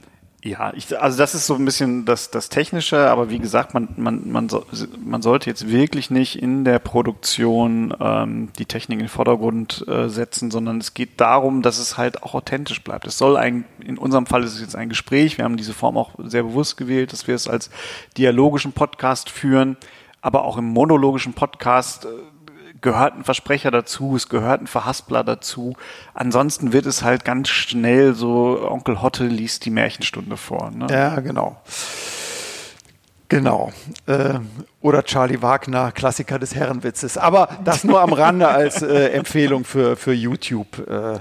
ja, 0.45 0.73
ich, 0.75 0.99
also 0.99 1.17
das 1.17 1.35
ist 1.35 1.47
so 1.47 1.55
ein 1.55 1.63
bisschen 1.63 2.03
das, 2.03 2.29
das 2.29 2.49
Technische, 2.49 3.09
aber 3.09 3.29
wie 3.29 3.39
gesagt, 3.39 3.73
man, 3.73 3.87
man, 3.95 4.29
man, 4.29 4.49
so, 4.49 4.65
man 5.01 5.21
sollte 5.21 5.49
jetzt 5.49 5.69
wirklich 5.69 6.09
nicht 6.09 6.41
in 6.41 6.65
der 6.65 6.79
Produktion 6.79 7.95
ähm, 7.97 8.49
die 8.59 8.65
Technik 8.65 8.99
in 8.99 9.05
den 9.05 9.09
Vordergrund 9.09 9.85
äh, 9.87 10.09
setzen, 10.09 10.51
sondern 10.51 10.79
es 10.79 10.93
geht 10.93 11.21
darum, 11.21 11.61
dass 11.61 11.79
es 11.79 11.97
halt 11.97 12.23
auch 12.23 12.33
authentisch 12.33 12.83
bleibt. 12.83 13.07
Es 13.07 13.17
soll 13.17 13.37
ein, 13.37 13.63
in 13.79 13.97
unserem 13.97 14.25
Fall 14.25 14.43
ist 14.43 14.55
es 14.55 14.59
jetzt 14.59 14.75
ein 14.75 14.89
Gespräch, 14.89 15.37
wir 15.37 15.45
haben 15.45 15.55
diese 15.55 15.73
Form 15.73 15.97
auch 15.97 16.11
sehr 16.17 16.43
bewusst 16.43 16.75
gewählt, 16.75 17.13
dass 17.13 17.25
wir 17.25 17.35
es 17.35 17.47
als 17.47 17.69
dialogischen 18.17 18.73
Podcast 18.73 19.29
führen, 19.29 19.77
aber 20.19 20.43
auch 20.43 20.57
im 20.57 20.65
monologischen 20.65 21.31
Podcast 21.31 22.03
äh, 22.03 22.09
gehört 22.83 23.15
ein 23.15 23.23
Versprecher 23.23 23.71
dazu, 23.71 24.15
es 24.15 24.29
gehört 24.29 24.61
ein 24.61 24.67
Verhaspler 24.67 25.23
dazu. 25.23 25.75
Ansonsten 26.13 26.71
wird 26.71 26.85
es 26.85 27.01
halt 27.01 27.25
ganz 27.25 27.49
schnell 27.49 28.13
so, 28.13 28.69
Onkel 28.69 29.01
Hotte 29.01 29.25
liest 29.25 29.65
die 29.65 29.71
Märchenstunde 29.71 30.37
vor. 30.37 30.69
Ne? 30.69 30.85
Ja, 30.91 31.19
genau. 31.19 31.57
Genau. 33.29 33.71
Äh, 34.05 34.35
oder 34.81 35.03
Charlie 35.03 35.41
Wagner, 35.41 35.91
Klassiker 35.91 36.37
des 36.37 36.53
Herrenwitzes. 36.53 37.17
Aber 37.17 37.49
das 37.63 37.83
nur 37.83 37.99
am 38.01 38.13
Rande 38.13 38.47
als 38.47 38.83
äh, 38.83 39.07
Empfehlung 39.07 39.63
für, 39.63 39.95
für 39.95 40.13
YouTube. 40.13 40.87
Äh, 40.87 41.19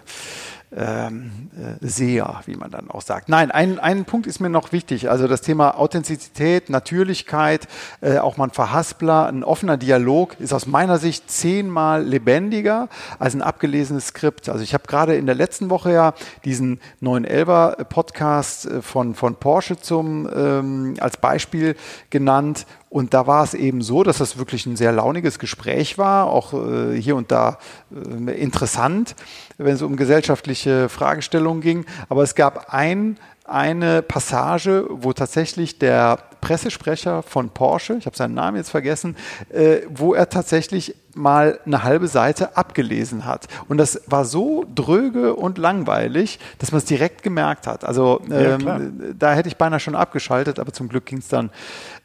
ähm, 0.74 1.50
äh, 1.56 1.86
Seher, 1.86 2.40
wie 2.46 2.56
man 2.56 2.70
dann 2.70 2.90
auch 2.90 3.02
sagt. 3.02 3.28
Nein, 3.28 3.50
ein, 3.50 3.78
ein 3.78 4.04
Punkt 4.04 4.26
ist 4.26 4.40
mir 4.40 4.48
noch 4.48 4.72
wichtig. 4.72 5.10
Also 5.10 5.28
das 5.28 5.42
Thema 5.42 5.78
Authentizität, 5.78 6.70
Natürlichkeit, 6.70 7.68
äh, 8.00 8.18
auch 8.18 8.36
mal 8.36 8.44
ein 8.44 8.50
Verhaspler, 8.50 9.26
ein 9.26 9.44
offener 9.44 9.76
Dialog 9.76 10.38
ist 10.40 10.52
aus 10.52 10.66
meiner 10.66 10.98
Sicht 10.98 11.30
zehnmal 11.30 12.04
lebendiger 12.04 12.88
als 13.18 13.34
ein 13.34 13.42
abgelesenes 13.42 14.08
Skript. 14.08 14.48
Also 14.48 14.64
ich 14.64 14.74
habe 14.74 14.84
gerade 14.86 15.16
in 15.16 15.26
der 15.26 15.34
letzten 15.34 15.70
Woche 15.70 15.92
ja 15.92 16.14
diesen 16.44 16.80
911er 17.02 17.84
Podcast 17.84 18.66
äh, 18.66 18.82
von, 18.82 19.14
von 19.14 19.36
Porsche 19.36 19.78
zum, 19.78 20.28
ähm, 20.34 20.94
als 21.00 21.18
Beispiel 21.18 21.76
genannt 22.10 22.66
und 22.92 23.14
da 23.14 23.26
war 23.26 23.42
es 23.42 23.54
eben 23.54 23.80
so, 23.80 24.02
dass 24.02 24.18
das 24.18 24.36
wirklich 24.36 24.66
ein 24.66 24.76
sehr 24.76 24.92
launiges 24.92 25.38
Gespräch 25.38 25.96
war, 25.96 26.26
auch 26.26 26.52
äh, 26.52 27.00
hier 27.00 27.16
und 27.16 27.32
da 27.32 27.58
äh, 27.90 28.32
interessant, 28.32 29.16
wenn 29.56 29.74
es 29.74 29.80
um 29.80 29.96
gesellschaftliche 29.96 30.90
Fragestellungen 30.90 31.62
ging. 31.62 31.86
Aber 32.10 32.22
es 32.22 32.34
gab 32.34 32.74
ein, 32.74 33.16
eine 33.44 34.02
Passage, 34.02 34.86
wo 34.88 35.12
tatsächlich 35.12 35.78
der 35.78 36.18
Pressesprecher 36.40 37.22
von 37.22 37.50
Porsche, 37.50 37.94
ich 37.94 38.06
habe 38.06 38.16
seinen 38.16 38.34
Namen 38.34 38.56
jetzt 38.56 38.70
vergessen, 38.70 39.16
äh, 39.50 39.80
wo 39.88 40.14
er 40.14 40.28
tatsächlich 40.28 40.94
mal 41.14 41.58
eine 41.66 41.82
halbe 41.82 42.08
Seite 42.08 42.56
abgelesen 42.56 43.26
hat. 43.26 43.46
Und 43.68 43.78
das 43.78 44.00
war 44.06 44.24
so 44.24 44.64
dröge 44.74 45.34
und 45.34 45.58
langweilig, 45.58 46.38
dass 46.58 46.72
man 46.72 46.78
es 46.78 46.84
direkt 46.84 47.22
gemerkt 47.22 47.66
hat. 47.66 47.84
Also 47.84 48.20
ähm, 48.30 48.60
ja, 48.60 48.80
da 49.18 49.34
hätte 49.34 49.48
ich 49.48 49.56
beinahe 49.56 49.80
schon 49.80 49.94
abgeschaltet, 49.94 50.58
aber 50.58 50.72
zum 50.72 50.88
Glück 50.88 51.06
ging 51.06 51.18
es 51.18 51.28
dann 51.28 51.50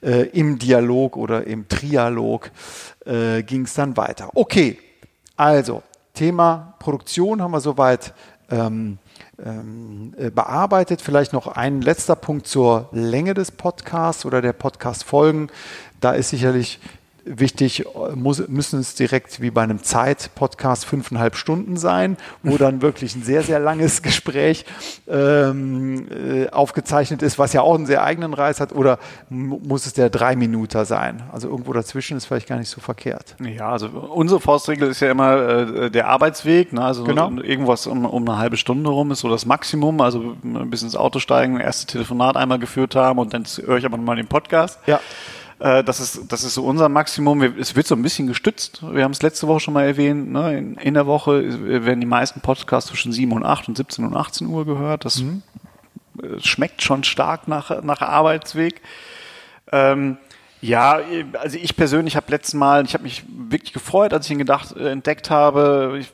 äh, 0.02 0.28
im 0.30 0.60
Dialog 0.60 1.18
oder 1.18 1.46
im 1.48 1.68
Trialog 1.68 2.52
äh, 3.06 3.44
ging 3.44 3.64
es 3.64 3.74
dann 3.74 3.96
weiter. 3.96 4.30
Okay, 4.36 4.78
also 5.36 5.84
Thema 6.14 6.76
Produktion 6.80 7.42
haben 7.42 7.52
wir 7.52 7.62
soweit 7.62 8.14
ähm, 8.50 8.50
ähm, 8.50 8.98
äh, 9.06 9.07
bearbeitet. 9.38 11.02
Vielleicht 11.02 11.32
noch 11.32 11.48
ein 11.48 11.82
letzter 11.82 12.16
Punkt 12.16 12.48
zur 12.48 12.90
Länge 12.92 13.34
des 13.34 13.52
Podcasts 13.52 14.26
oder 14.26 14.42
der 14.42 14.54
Podcast-Folgen. 14.54 15.50
Da 16.02 16.14
ist 16.14 16.30
sicherlich 16.30 16.80
wichtig, 17.28 17.86
muss, 18.16 18.48
müssen 18.48 18.80
es 18.80 18.96
direkt 18.96 19.42
wie 19.42 19.52
bei 19.52 19.64
einem 19.64 19.84
Zeit-Podcast 19.84 20.86
fünfeinhalb 20.86 21.36
Stunden 21.36 21.78
sein, 21.78 22.18
wo 22.44 22.58
dann 22.58 22.82
wirklich 22.82 23.16
ein 23.16 23.24
sehr, 23.24 23.44
sehr 23.44 23.60
langes 23.60 24.02
Gespräch 24.02 24.66
ähm, 25.08 26.08
äh, 26.12 26.50
aufgezeichnet 26.50 27.22
ist, 27.22 27.38
was 27.40 27.54
ja 27.54 27.62
auch 27.62 27.76
einen 27.76 27.86
sehr 27.86 28.04
eigenen 28.04 28.34
Reiz 28.34 28.60
hat, 28.60 28.74
oder 28.74 29.00
muss 29.30 29.86
es 29.86 29.94
der 29.94 30.10
drei 30.10 30.36
Minuten 30.36 30.86
sein? 30.86 31.24
Also 31.32 31.50
irgendwo 31.50 31.74
dazwischen 31.74 32.18
ist 32.18 32.26
vielleicht 32.26 32.48
gar 32.48 32.58
nicht 32.58 32.70
so 32.70 32.82
verkehrt. 32.82 33.36
Ja, 33.40 33.72
also 33.72 33.88
unsere 33.88 34.40
Faustregel 34.40 34.90
ist 34.90 35.00
ja 35.00 35.12
immer 35.12 35.38
äh, 35.38 35.92
der 35.92 36.08
Arbeitsweg, 36.08 36.74
ne? 36.74 36.84
also 36.84 37.04
genau. 37.04 37.32
irgendwas 37.42 37.88
um, 37.88 38.06
um 38.06 38.28
eine 38.28 38.38
halbe 38.38 38.58
Stunde 38.58 38.90
rum 38.90 39.12
ist 39.12 39.20
so 39.20 39.30
das 39.30 39.46
Maximum, 39.46 40.02
also 40.02 40.36
ein 40.44 40.70
bisschen 40.70 40.88
ins 40.88 40.96
Auto 40.96 41.20
steigen, 41.20 41.60
erste 41.60 41.88
Telefonat 41.88 42.38
einmal 42.38 42.60
geführt 42.60 42.96
haben 42.96 43.20
und 43.20 43.34
dann 43.34 43.46
höre 43.46 43.78
ich 43.78 43.86
aber 43.86 43.98
nochmal 43.98 44.16
den 44.16 44.28
Podcast. 44.28 44.80
Ja. 44.86 45.00
Äh, 45.60 45.84
das, 45.84 46.00
ist, 46.00 46.32
das 46.32 46.44
ist 46.44 46.54
so 46.54 46.66
unser 46.66 46.90
Maximum. 46.90 47.42
Es 47.42 47.76
wird 47.76 47.88
so 47.88 47.96
ein 47.96 48.02
bisschen 48.02 48.28
gestützt. 48.28 48.82
Wir 48.84 49.04
haben 49.04 49.12
es 49.12 49.22
letzte 49.22 49.48
Woche 49.48 49.60
schon 49.60 49.74
mal 49.74 49.86
erwähnt. 49.86 50.32
Ne? 50.32 50.58
In, 50.58 50.76
in, 50.76 50.94
der 50.94 51.08
Woche 51.08 51.84
werden 51.84 52.00
die 52.00 52.08
meisten 52.08 52.42
Podcasts 52.42 52.90
zwischen 52.90 53.12
7 53.12 53.32
und 53.32 53.44
8 53.44 53.70
und 53.70 53.78
17 53.78 54.06
und 54.06 54.16
18 54.16 54.48
Uhr 54.48 54.66
gehört. 54.66 55.06
Das 55.06 55.22
mhm. 55.22 55.42
schmeckt 56.40 56.82
schon 56.82 57.04
stark 57.04 57.48
nach, 57.48 57.84
nach 57.84 58.02
Arbeitsweg. 58.02 58.82
Ähm, 59.72 60.18
ja, 60.60 61.00
also 61.40 61.58
ich 61.58 61.76
persönlich 61.76 62.16
habe 62.16 62.32
letztes 62.32 62.56
Mal, 62.56 62.84
ich 62.84 62.94
habe 62.94 63.04
mich 63.04 63.24
wirklich 63.28 63.74
gefreut, 63.74 64.12
als 64.12 64.26
ich 64.26 64.32
ihn 64.32 64.40
gedacht, 64.40 64.76
äh, 64.76 64.90
entdeckt 64.90 65.30
habe, 65.30 65.98
ich, 66.00 66.12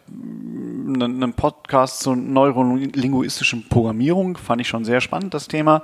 einen 0.85 1.33
Podcast 1.33 2.01
zur 2.01 2.15
neurolinguistischen 2.15 3.67
Programmierung, 3.69 4.37
fand 4.37 4.61
ich 4.61 4.67
schon 4.67 4.85
sehr 4.85 5.01
spannend, 5.01 5.33
das 5.33 5.47
Thema. 5.47 5.81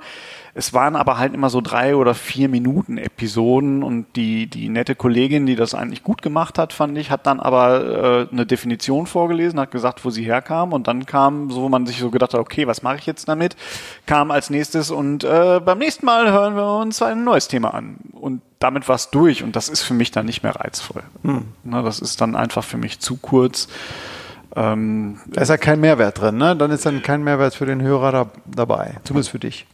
Es 0.52 0.74
waren 0.74 0.96
aber 0.96 1.16
halt 1.18 1.32
immer 1.32 1.48
so 1.48 1.60
drei 1.60 1.94
oder 1.94 2.14
vier 2.14 2.48
Minuten 2.48 2.98
Episoden 2.98 3.82
und 3.82 4.06
die, 4.16 4.48
die 4.48 4.68
nette 4.68 4.94
Kollegin, 4.94 5.46
die 5.46 5.54
das 5.54 5.74
eigentlich 5.74 6.02
gut 6.02 6.22
gemacht 6.22 6.58
hat, 6.58 6.72
fand 6.72 6.98
ich, 6.98 7.10
hat 7.10 7.26
dann 7.26 7.38
aber 7.38 8.26
äh, 8.28 8.32
eine 8.32 8.46
Definition 8.46 9.06
vorgelesen, 9.06 9.60
hat 9.60 9.70
gesagt, 9.70 10.04
wo 10.04 10.10
sie 10.10 10.24
herkam 10.24 10.72
und 10.72 10.88
dann 10.88 11.06
kam, 11.06 11.50
so 11.50 11.62
wo 11.62 11.68
man 11.68 11.86
sich 11.86 11.98
so 11.98 12.10
gedacht 12.10 12.34
hat, 12.34 12.40
okay, 12.40 12.66
was 12.66 12.82
mache 12.82 12.96
ich 12.96 13.06
jetzt 13.06 13.28
damit, 13.28 13.56
kam 14.06 14.30
als 14.30 14.50
nächstes 14.50 14.90
und 14.90 15.22
äh, 15.22 15.60
beim 15.64 15.78
nächsten 15.78 16.04
Mal 16.04 16.32
hören 16.32 16.56
wir 16.56 16.78
uns 16.78 17.00
ein 17.00 17.22
neues 17.22 17.46
Thema 17.46 17.72
an 17.72 17.96
und 18.12 18.42
damit 18.58 18.88
war 18.88 18.96
es 18.96 19.10
durch 19.10 19.42
und 19.42 19.56
das 19.56 19.68
ist 19.68 19.82
für 19.82 19.94
mich 19.94 20.10
dann 20.10 20.26
nicht 20.26 20.42
mehr 20.42 20.54
reizvoll. 20.54 21.02
Hm. 21.22 21.44
Na, 21.64 21.82
das 21.82 22.00
ist 22.00 22.20
dann 22.20 22.36
einfach 22.36 22.64
für 22.64 22.76
mich 22.76 23.00
zu 23.00 23.16
kurz. 23.16 23.68
Ähm, 24.56 25.20
da 25.26 25.42
ist 25.42 25.48
ja 25.48 25.56
kein 25.56 25.80
Mehrwert 25.80 26.20
drin, 26.20 26.36
ne? 26.36 26.56
Dann 26.56 26.70
ist 26.72 26.84
dann 26.84 27.02
kein 27.02 27.22
Mehrwert 27.22 27.54
für 27.54 27.66
den 27.66 27.82
Hörer 27.82 28.10
da, 28.10 28.30
dabei. 28.46 28.96
Zumindest 29.04 29.30
für 29.30 29.38
dich. 29.38 29.66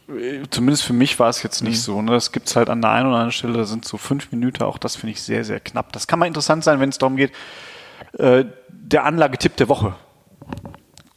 Zumindest 0.51 0.83
für 0.83 0.93
mich 0.93 1.17
war 1.19 1.29
es 1.29 1.41
jetzt 1.41 1.63
nicht 1.63 1.77
mhm. 1.77 1.81
so. 1.81 2.01
Ne? 2.01 2.11
Das 2.11 2.31
gibt 2.31 2.47
es 2.47 2.55
halt 2.55 2.69
an 2.69 2.81
der 2.81 2.91
einen 2.91 3.07
oder 3.07 3.15
anderen 3.15 3.31
Stelle, 3.31 3.53
da 3.53 3.65
sind 3.65 3.85
so 3.85 3.97
fünf 3.97 4.31
Minuten, 4.31 4.63
auch 4.63 4.77
das 4.77 4.95
finde 4.95 5.13
ich 5.13 5.21
sehr, 5.21 5.43
sehr 5.43 5.59
knapp. 5.59 5.91
Das 5.93 6.05
kann 6.05 6.19
mal 6.19 6.27
interessant 6.27 6.63
sein, 6.63 6.79
wenn 6.79 6.89
es 6.89 6.99
darum 6.99 7.15
geht, 7.15 7.31
äh, 8.19 8.45
der 8.69 9.05
Anlagetipp 9.05 9.55
der 9.57 9.67
Woche. 9.67 9.95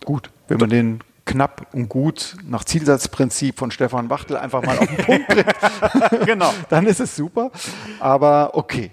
Gut, 0.04 0.30
wenn 0.48 0.58
man 0.58 0.70
den 0.70 1.00
knapp 1.26 1.68
und 1.72 1.88
gut 1.88 2.36
nach 2.44 2.64
Zielsatzprinzip 2.64 3.58
von 3.58 3.70
Stefan 3.70 4.10
Wachtel 4.10 4.36
einfach 4.36 4.62
mal 4.62 4.78
auf 4.78 4.86
den 4.86 4.96
Punkt 4.96 5.28
bringt, 5.28 6.26
genau. 6.26 6.52
dann 6.70 6.86
ist 6.86 6.98
es 6.98 7.14
super. 7.14 7.50
Aber 8.00 8.50
okay, 8.54 8.90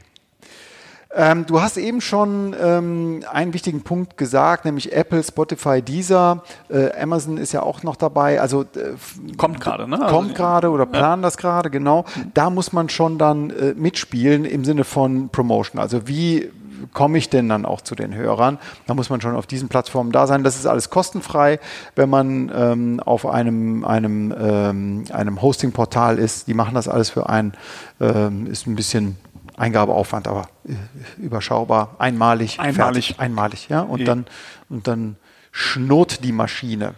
ähm, 1.15 1.45
du 1.45 1.61
hast 1.61 1.77
eben 1.77 2.01
schon 2.01 2.55
ähm, 2.61 3.23
einen 3.31 3.53
wichtigen 3.53 3.81
Punkt 3.81 4.17
gesagt, 4.17 4.65
nämlich 4.65 4.91
Apple, 4.93 5.23
Spotify, 5.23 5.81
Deezer. 5.81 6.43
Äh, 6.69 6.91
Amazon 7.01 7.37
ist 7.37 7.53
ja 7.53 7.63
auch 7.63 7.83
noch 7.83 7.95
dabei. 7.95 8.41
Also 8.41 8.63
äh, 8.63 9.35
kommt 9.37 9.61
gerade, 9.61 9.87
ne? 9.87 9.97
Kommt 9.97 10.31
also, 10.31 10.33
gerade 10.33 10.69
oder 10.69 10.85
planen 10.85 11.21
ja. 11.21 11.27
das 11.27 11.37
gerade, 11.37 11.69
genau. 11.69 12.05
Da 12.33 12.49
muss 12.49 12.73
man 12.73 12.89
schon 12.89 13.17
dann 13.17 13.49
äh, 13.51 13.73
mitspielen 13.75 14.43
im 14.45 14.65
Sinne 14.65 14.83
von 14.83 15.29
Promotion. 15.29 15.79
Also 15.79 16.07
wie 16.07 16.49
komme 16.93 17.17
ich 17.17 17.29
denn 17.29 17.49
dann 17.49 17.65
auch 17.65 17.81
zu 17.81 17.95
den 17.95 18.13
Hörern? 18.13 18.57
Da 18.85 18.93
muss 18.93 19.09
man 19.09 19.21
schon 19.21 19.35
auf 19.35 19.47
diesen 19.47 19.69
Plattformen 19.69 20.11
da 20.11 20.27
sein. 20.27 20.43
Das 20.43 20.57
ist 20.57 20.65
alles 20.65 20.89
kostenfrei, 20.89 21.59
wenn 21.95 22.09
man 22.09 22.51
ähm, 22.53 22.99
auf 22.99 23.25
einem, 23.25 23.85
einem, 23.85 24.33
ähm, 24.39 25.03
einem 25.11 25.41
Hosting-Portal 25.41 26.17
ist. 26.19 26.47
Die 26.47 26.53
machen 26.53 26.75
das 26.75 26.87
alles 26.87 27.09
für 27.09 27.29
einen. 27.29 27.53
Ähm, 27.99 28.45
ist 28.47 28.67
ein 28.67 28.75
bisschen 28.75 29.17
Eingabeaufwand, 29.57 30.27
aber 30.27 30.47
äh, 30.65 30.73
überschaubar, 31.21 31.95
einmalig, 31.99 32.59
einmalig, 32.59 33.07
fertig, 33.07 33.19
einmalig, 33.19 33.69
ja, 33.69 33.81
und 33.81 33.99
ja. 33.99 34.05
dann 34.05 34.25
und 34.69 34.87
dann 34.87 35.17
schnurrt 35.51 36.23
die 36.23 36.31
Maschine. 36.31 36.93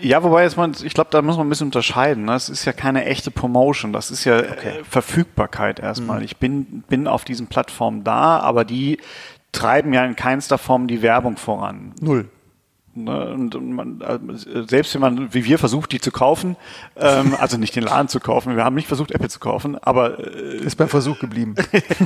Ja, 0.00 0.22
wobei 0.22 0.44
jetzt 0.44 0.56
man, 0.56 0.76
ich 0.84 0.94
glaube, 0.94 1.10
da 1.10 1.20
muss 1.22 1.36
man 1.36 1.46
ein 1.46 1.50
bisschen 1.50 1.66
unterscheiden. 1.66 2.28
Das 2.28 2.48
ne? 2.48 2.52
ist 2.52 2.64
ja 2.64 2.72
keine 2.72 3.04
echte 3.06 3.32
Promotion, 3.32 3.92
das 3.92 4.12
ist 4.12 4.24
ja 4.24 4.38
äh, 4.38 4.50
okay. 4.50 4.72
Verfügbarkeit 4.88 5.80
erstmal. 5.80 6.18
Mhm. 6.18 6.24
Ich 6.24 6.36
bin 6.36 6.84
bin 6.88 7.08
auf 7.08 7.24
diesen 7.24 7.48
Plattformen 7.48 8.04
da, 8.04 8.38
aber 8.38 8.64
die 8.64 8.98
treiben 9.52 9.92
ja 9.92 10.04
in 10.04 10.14
keinster 10.14 10.58
Form 10.58 10.86
die 10.86 11.02
Werbung 11.02 11.36
voran. 11.36 11.92
Null. 12.00 12.28
Ne? 12.94 13.32
Und 13.34 13.54
man, 13.70 14.00
äh, 14.00 14.18
selbst 14.66 14.94
wenn 14.94 15.00
man, 15.00 15.32
wie 15.32 15.44
wir, 15.44 15.58
versucht, 15.58 15.92
die 15.92 16.00
zu 16.00 16.10
kaufen, 16.10 16.56
ähm, 16.96 17.36
also 17.40 17.56
nicht 17.56 17.76
den 17.76 17.84
Laden 17.84 18.08
zu 18.08 18.18
kaufen, 18.18 18.56
wir 18.56 18.64
haben 18.64 18.74
nicht 18.74 18.88
versucht, 18.88 19.12
Apple 19.12 19.28
zu 19.28 19.38
kaufen, 19.38 19.76
aber 19.82 20.18
äh, 20.18 20.56
ist 20.56 20.76
beim 20.76 20.88
Versuch 20.88 21.18
geblieben. 21.20 21.54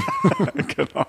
genau. 0.76 1.07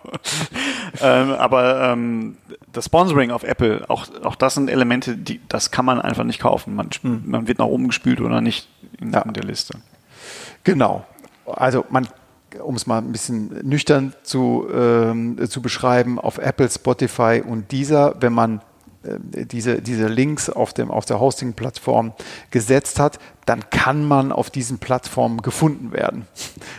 ähm, 1.01 1.31
aber 1.31 1.91
ähm, 1.91 2.37
das 2.71 2.85
Sponsoring 2.85 3.31
auf 3.31 3.43
Apple, 3.43 3.85
auch, 3.89 4.07
auch 4.23 4.35
das 4.35 4.53
sind 4.53 4.69
Elemente, 4.69 5.17
die, 5.17 5.41
das 5.49 5.71
kann 5.71 5.85
man 5.85 5.99
einfach 5.99 6.23
nicht 6.23 6.39
kaufen. 6.39 6.75
Man, 6.75 6.89
hm. 7.01 7.23
man 7.25 7.47
wird 7.47 7.59
nach 7.59 7.65
oben 7.65 7.87
gespült 7.87 8.21
oder 8.21 8.39
nicht 8.41 8.69
in, 8.99 9.11
ja. 9.11 9.21
in 9.21 9.33
der 9.33 9.43
Liste. 9.43 9.79
Genau. 10.63 11.05
Also 11.45 11.85
man 11.89 12.07
um 12.63 12.75
es 12.75 12.87
mal 12.87 12.99
ein 12.99 13.11
bisschen 13.11 13.67
nüchtern 13.67 14.13
zu, 14.23 14.65
ähm, 14.73 15.37
zu 15.49 15.61
beschreiben, 15.61 16.19
auf 16.19 16.37
Apple, 16.37 16.69
Spotify 16.69 17.43
und 17.45 17.73
dieser, 17.73 18.15
wenn 18.21 18.31
man 18.31 18.61
diese, 19.19 19.81
diese 19.81 20.07
Links 20.07 20.49
auf, 20.49 20.73
dem, 20.73 20.91
auf 20.91 21.05
der 21.05 21.19
Hosting-Plattform 21.19 22.13
gesetzt 22.51 22.99
hat, 22.99 23.19
dann 23.45 23.69
kann 23.69 24.03
man 24.03 24.31
auf 24.31 24.49
diesen 24.49 24.79
Plattformen 24.79 25.41
gefunden 25.41 25.91
werden. 25.91 26.27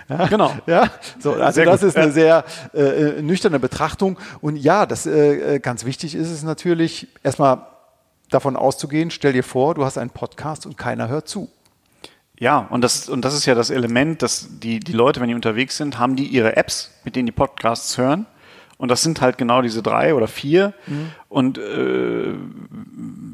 Ja? 0.09 0.26
Genau. 0.28 0.52
Ja? 0.66 0.90
So, 1.18 1.35
also 1.35 1.64
das 1.64 1.83
ist 1.83 1.97
eine 1.97 2.12
sehr 2.12 2.45
äh, 2.75 3.21
nüchterne 3.23 3.59
Betrachtung. 3.59 4.18
Und 4.40 4.56
ja, 4.56 4.87
das 4.87 5.04
äh, 5.04 5.59
ganz 5.59 5.85
wichtig 5.85 6.14
ist 6.14 6.30
es 6.30 6.45
natürlich, 6.45 7.09
erstmal 7.25 7.66
davon 8.30 8.54
auszugehen, 8.54 9.11
stell 9.11 9.33
dir 9.33 9.42
vor, 9.42 9.75
du 9.75 9.85
hast 9.85 9.99
einen 9.99 10.11
Podcast 10.11 10.64
und 10.64 10.78
keiner 10.78 11.09
hört 11.09 11.28
zu. 11.28 11.50
Ja, 12.38 12.59
und 12.71 12.83
das, 12.83 13.09
und 13.09 13.25
das 13.25 13.35
ist 13.35 13.47
ja 13.47 13.56
das 13.56 13.71
Element, 13.71 14.23
dass 14.23 14.47
die, 14.61 14.78
die 14.78 14.92
Leute, 14.92 15.21
wenn 15.21 15.28
die 15.28 15.35
unterwegs 15.35 15.76
sind, 15.76 15.99
haben 15.99 16.14
die 16.14 16.26
ihre 16.26 16.56
Apps, 16.56 16.92
mit 17.04 17.16
denen 17.16 17.26
die 17.26 17.33
Podcasts 17.33 17.99
hören 17.99 18.26
und 18.78 18.90
das 18.90 19.02
sind 19.02 19.21
halt 19.23 19.38
genau 19.38 19.62
diese 19.62 19.83
drei 19.83 20.14
oder 20.14 20.28
vier. 20.28 20.75
Mhm. 20.87 21.11
Und 21.28 21.59
äh, 21.59 22.35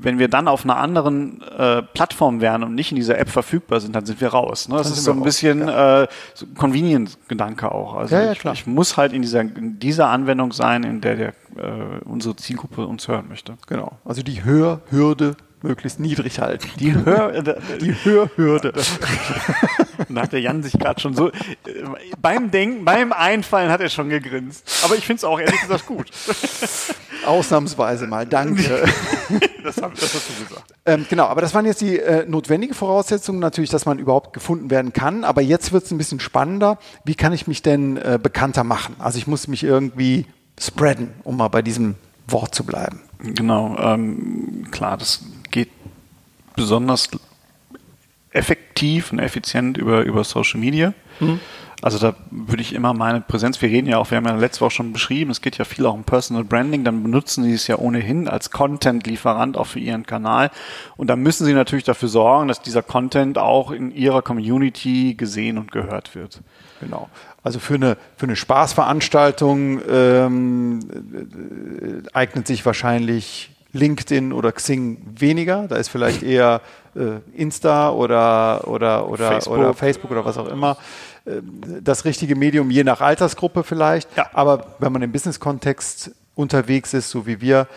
wenn 0.01 0.19
wir 0.19 0.29
dann 0.29 0.47
auf 0.47 0.65
einer 0.65 0.77
anderen 0.77 1.43
äh, 1.43 1.83
Plattform 1.83 2.41
wären 2.41 2.63
und 2.63 2.75
nicht 2.75 2.93
in 2.93 2.97
dieser 2.97 3.19
App 3.19 3.29
verfügbar 3.29 3.81
sind, 3.81 3.95
dann 3.97 4.07
sind 4.07 4.21
wir 4.21 4.29
raus. 4.29 4.69
Ne? 4.69 4.77
Das 4.77 4.89
dann 4.89 4.93
ist 4.95 5.05
so 5.05 5.11
ein 5.11 5.19
raus. 5.19 5.25
bisschen 5.25 5.61
ja. 5.67 6.03
äh, 6.03 6.09
so 6.35 6.47
Convenient-Gedanke 6.57 7.73
auch. 7.73 7.95
Also 7.95 8.15
ja, 8.15 8.25
ja, 8.25 8.33
ich, 8.33 8.45
ich, 8.45 8.67
muss 8.67 8.97
halt 8.97 9.13
in 9.13 9.23
dieser, 9.23 9.41
in 9.41 9.81
dieser 9.81 10.09
Anwendung 10.09 10.53
sein, 10.53 10.85
in 10.85 11.01
der, 11.01 11.17
der 11.17 11.29
äh, 11.57 11.99
unsere 12.05 12.37
Zielgruppe 12.37 12.87
uns 12.87 13.09
hören 13.09 13.27
möchte. 13.29 13.55
Genau. 13.67 13.99
Also 14.05 14.23
die 14.23 14.45
Hörhürde 14.45 15.37
möglichst 15.63 15.99
niedrig 15.99 16.41
halten. 16.41 16.69
Die, 16.79 16.95
Hör, 16.95 17.35
äh, 17.35 17.43
die 17.81 17.95
Hörhürde. 18.05 18.73
da 20.15 20.23
hat 20.23 20.33
der 20.33 20.41
Jan 20.41 20.63
sich 20.63 20.73
gerade 20.73 21.01
schon 21.01 21.15
so 21.15 21.29
äh, 21.29 21.33
beim 22.21 22.51
Denken, 22.51 22.85
beim 22.85 23.13
Einfallen 23.13 23.71
hat 23.71 23.81
er 23.81 23.89
schon 23.89 24.09
gegrinst. 24.09 24.83
Aber 24.85 24.97
ich 24.97 25.07
finde 25.07 25.19
es 25.19 25.25
auch 25.25 25.39
ehrlich 25.39 25.61
gesagt 25.61 25.87
gut. 25.87 26.11
Ausnahmsweise 27.27 28.07
mal, 28.07 28.27
danke. 28.27 28.63
das, 29.65 29.77
hab, 29.79 29.95
das 29.95 30.15
hast 30.15 30.29
du 30.29 30.45
gesagt. 30.45 30.75
Ähm, 30.87 31.07
genau, 31.09 31.27
aber 31.27 31.41
das 31.41 31.55
waren 31.55 31.67
jetzt 31.67 31.81
die 31.81 31.99
äh, 31.99 32.27
notwendigen 32.27 32.75
Voraussetzungen 32.75 33.39
natürlich, 33.39 33.71
dass 33.71 33.87
man 33.87 33.99
überhaupt 33.99 34.33
gefunden 34.33 34.71
werden 34.71 34.93
kann. 34.93 35.25
Aber 35.25 35.41
jetzt 35.41 35.73
wird 35.73 35.85
es 35.85 35.91
ein 35.91 35.99
bisschen 35.99 36.21
spannender. 36.21 36.79
Wie 37.05 37.15
kann 37.15 37.33
ich 37.33 37.47
mich 37.47 37.63
denn 37.63 37.97
äh, 37.97 38.19
bekannter 38.23 38.65
machen? 38.65 38.97
Also 38.99 39.19
ich 39.19 39.27
muss 39.27 39.49
mich 39.49 39.63
irgendwie 39.63 40.27
spreaden, 40.59 41.13
um 41.25 41.37
mal 41.37 41.49
bei 41.49 41.63
diesem 41.63 41.95
Wort 42.27 42.55
zu 42.55 42.65
bleiben. 42.65 43.01
Genau, 43.19 43.77
ähm, 43.79 44.67
klar, 44.71 44.97
das 44.97 45.25
geht 45.51 45.71
besonders 46.57 47.09
effektiv 48.33 49.13
und 49.13 49.19
effizient 49.19 49.77
über, 49.77 50.03
über 50.03 50.25
Social 50.25 50.61
Media. 50.61 50.95
Mhm. 51.21 51.41
Also 51.83 51.99
da 51.99 52.15
würde 52.31 52.63
ich 52.63 52.75
immer 52.75 52.95
meine 52.95 53.21
Präsenz, 53.21 53.61
wir 53.61 53.69
reden 53.69 53.89
ja 53.89 53.99
auch, 53.99 54.09
wir 54.13 54.17
haben 54.17 54.25
ja 54.25 54.37
letzte 54.37 54.61
Woche 54.61 54.71
schon 54.71 54.93
beschrieben, 54.93 55.33
es 55.33 55.41
geht 55.41 55.59
ja 55.59 55.65
viel 55.65 55.85
auch 55.85 55.95
um 55.95 56.05
Personal 56.05 56.45
Branding, 56.45 56.85
dann 56.85 57.03
benutzen 57.03 57.43
sie 57.43 57.55
es 57.55 57.67
ja 57.67 57.77
ohnehin 57.77 58.29
als 58.29 58.53
Content-Lieferant 58.53 59.57
auch 59.57 59.67
für 59.67 59.81
ihren 59.81 60.07
Kanal. 60.07 60.53
Und 60.97 61.09
da 61.09 61.17
müssen 61.17 61.45
sie 61.45 61.55
natürlich 61.55 61.83
dafür 61.83 62.09
sorgen, 62.09 62.47
dass 62.47 62.63
dieser 62.63 62.83
Content 62.83 63.37
auch 63.37 63.73
in 63.73 63.91
ihrer 63.91 64.23
Community 64.23 65.15
gesehen 65.15 65.59
und 65.59 65.73
gehört 65.73 66.15
wird. 66.15 66.41
Genau. 66.81 67.09
Also 67.43 67.59
für 67.59 67.75
eine, 67.75 67.97
für 68.17 68.27
eine 68.27 68.37
Spaßveranstaltung 68.37 69.81
ähm, 69.91 70.81
äh, 72.05 72.09
eignet 72.13 72.47
sich 72.47 72.65
wahrscheinlich 72.65 73.52
LinkedIn 73.73 74.33
oder 74.33 74.53
Xing 74.53 74.99
weniger. 75.19 75.67
Da 75.69 75.77
ist 75.77 75.89
vielleicht 75.89 76.23
eher 76.23 76.61
äh, 76.95 77.21
Insta 77.35 77.91
oder, 77.91 78.69
oder, 78.69 79.09
oder, 79.09 79.29
Facebook. 79.29 79.59
oder 79.59 79.75
Facebook 79.75 80.11
oder 80.11 80.25
was 80.25 80.39
auch 80.39 80.49
immer 80.49 80.77
das 81.81 82.05
richtige 82.05 82.35
Medium, 82.35 82.71
je 82.71 82.85
nach 82.85 83.01
Altersgruppe 83.01 83.63
vielleicht. 83.63 84.09
Ja. 84.17 84.27
Aber 84.33 84.75
wenn 84.79 84.93
man 84.93 85.03
im 85.03 85.13
Business-Kontext 85.13 86.13
unterwegs 86.35 86.95
ist, 86.95 87.11
so 87.11 87.27
wie 87.27 87.41
wir, 87.41 87.69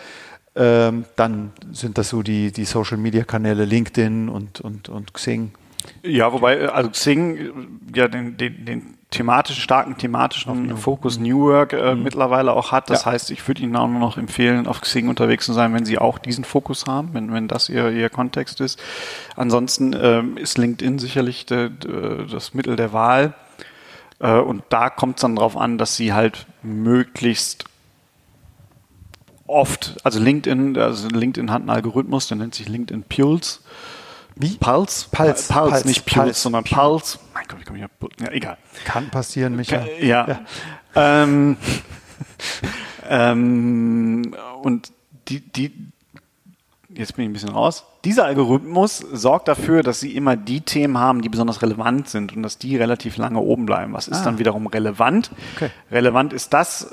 ähm, 0.56 1.04
dann 1.16 1.52
sind 1.72 1.98
das 1.98 2.08
so 2.08 2.22
die, 2.22 2.50
die 2.50 2.64
Social-Media-Kanäle 2.64 3.64
LinkedIn 3.64 4.28
und, 4.28 4.60
und, 4.60 4.88
und 4.88 5.14
Xing. 5.14 5.52
Ja, 6.02 6.32
wobei, 6.32 6.58
äh, 6.58 6.66
also 6.66 6.90
Xing 6.90 7.36
äh, 7.36 7.50
ja 7.94 8.08
den, 8.08 8.36
den, 8.36 8.64
den 8.64 8.96
thematischen, 9.10 9.62
starken 9.62 9.96
thematischen 9.96 10.76
Fokus 10.76 11.18
New 11.18 11.46
Work 11.46 11.72
äh, 11.72 11.94
mhm. 11.94 12.02
mittlerweile 12.02 12.52
auch 12.52 12.72
hat. 12.72 12.90
Das 12.90 13.04
Ja. 13.04 13.12
heißt, 13.12 13.30
ich 13.30 13.46
würde 13.46 13.62
Ihnen 13.62 13.76
auch 13.76 13.88
nur 13.88 14.00
noch 14.00 14.18
empfehlen, 14.18 14.66
auf 14.66 14.80
Xing 14.80 15.08
unterwegs 15.08 15.46
zu 15.46 15.52
sein, 15.52 15.72
wenn 15.74 15.84
Sie 15.84 15.98
auch 15.98 16.18
diesen 16.18 16.44
Fokus 16.44 16.86
haben, 16.86 17.10
wenn, 17.14 17.32
wenn 17.32 17.48
das 17.48 17.68
Ihr, 17.68 17.90
Ihr 17.90 18.10
Kontext 18.10 18.60
ist. 18.60 18.82
Ansonsten 19.36 19.94
ähm, 19.98 20.36
ist 20.36 20.58
LinkedIn 20.58 20.98
sicherlich 20.98 21.46
de, 21.46 21.70
de, 21.70 22.26
das 22.26 22.52
Mittel 22.52 22.76
der 22.76 22.92
Wahl. 22.92 23.34
Äh, 24.18 24.38
und 24.38 24.64
da 24.70 24.90
kommt 24.90 25.16
es 25.16 25.20
dann 25.22 25.36
darauf 25.36 25.56
an, 25.56 25.78
dass 25.78 25.96
Sie 25.96 26.12
halt 26.12 26.46
möglichst 26.62 27.64
oft, 29.46 29.96
also 30.02 30.18
LinkedIn, 30.18 30.76
also 30.76 31.08
LinkedIn 31.08 31.52
hat 31.52 31.60
einen 31.60 31.70
Algorithmus, 31.70 32.28
der 32.28 32.38
nennt 32.38 32.54
sich 32.54 32.68
LinkedIn 32.68 33.04
Pulse. 33.04 33.60
Wie? 34.36 34.56
Pulse? 34.58 35.06
Pulse. 35.10 35.52
Pulse, 35.52 35.70
Pulse. 35.70 35.86
nicht 35.88 36.04
Pulse, 36.06 36.20
Pulse. 36.24 36.40
sondern 36.40 36.64
Pulse. 36.64 37.18
Mein 37.34 37.44
Gott, 37.48 37.60
wie 37.60 37.64
komme 37.64 37.78
ich 37.78 37.84
auf? 37.84 37.90
Ja, 38.20 38.30
egal. 38.32 38.58
Kann 38.84 39.08
passieren, 39.10 39.56
Michael. 39.56 40.04
Ja. 40.04 40.40
Ähm, 40.94 41.56
ähm, 43.08 44.34
und 44.62 44.92
die, 45.28 45.40
die, 45.40 45.72
jetzt 46.90 47.16
bin 47.16 47.24
ich 47.24 47.30
ein 47.30 47.32
bisschen 47.32 47.50
raus. 47.50 47.84
Dieser 48.04 48.24
Algorithmus 48.26 48.98
sorgt 48.98 49.48
dafür, 49.48 49.82
dass 49.82 50.00
sie 50.00 50.14
immer 50.14 50.36
die 50.36 50.60
Themen 50.60 50.98
haben, 50.98 51.22
die 51.22 51.28
besonders 51.28 51.62
relevant 51.62 52.08
sind 52.08 52.36
und 52.36 52.42
dass 52.42 52.58
die 52.58 52.76
relativ 52.76 53.16
lange 53.16 53.40
oben 53.40 53.66
bleiben. 53.66 53.92
Was 53.92 54.06
ist 54.06 54.20
Ah. 54.20 54.24
dann 54.24 54.38
wiederum 54.38 54.66
relevant? 54.66 55.30
Okay. 55.56 55.70
Relevant 55.90 56.32
ist 56.32 56.52
das, 56.52 56.88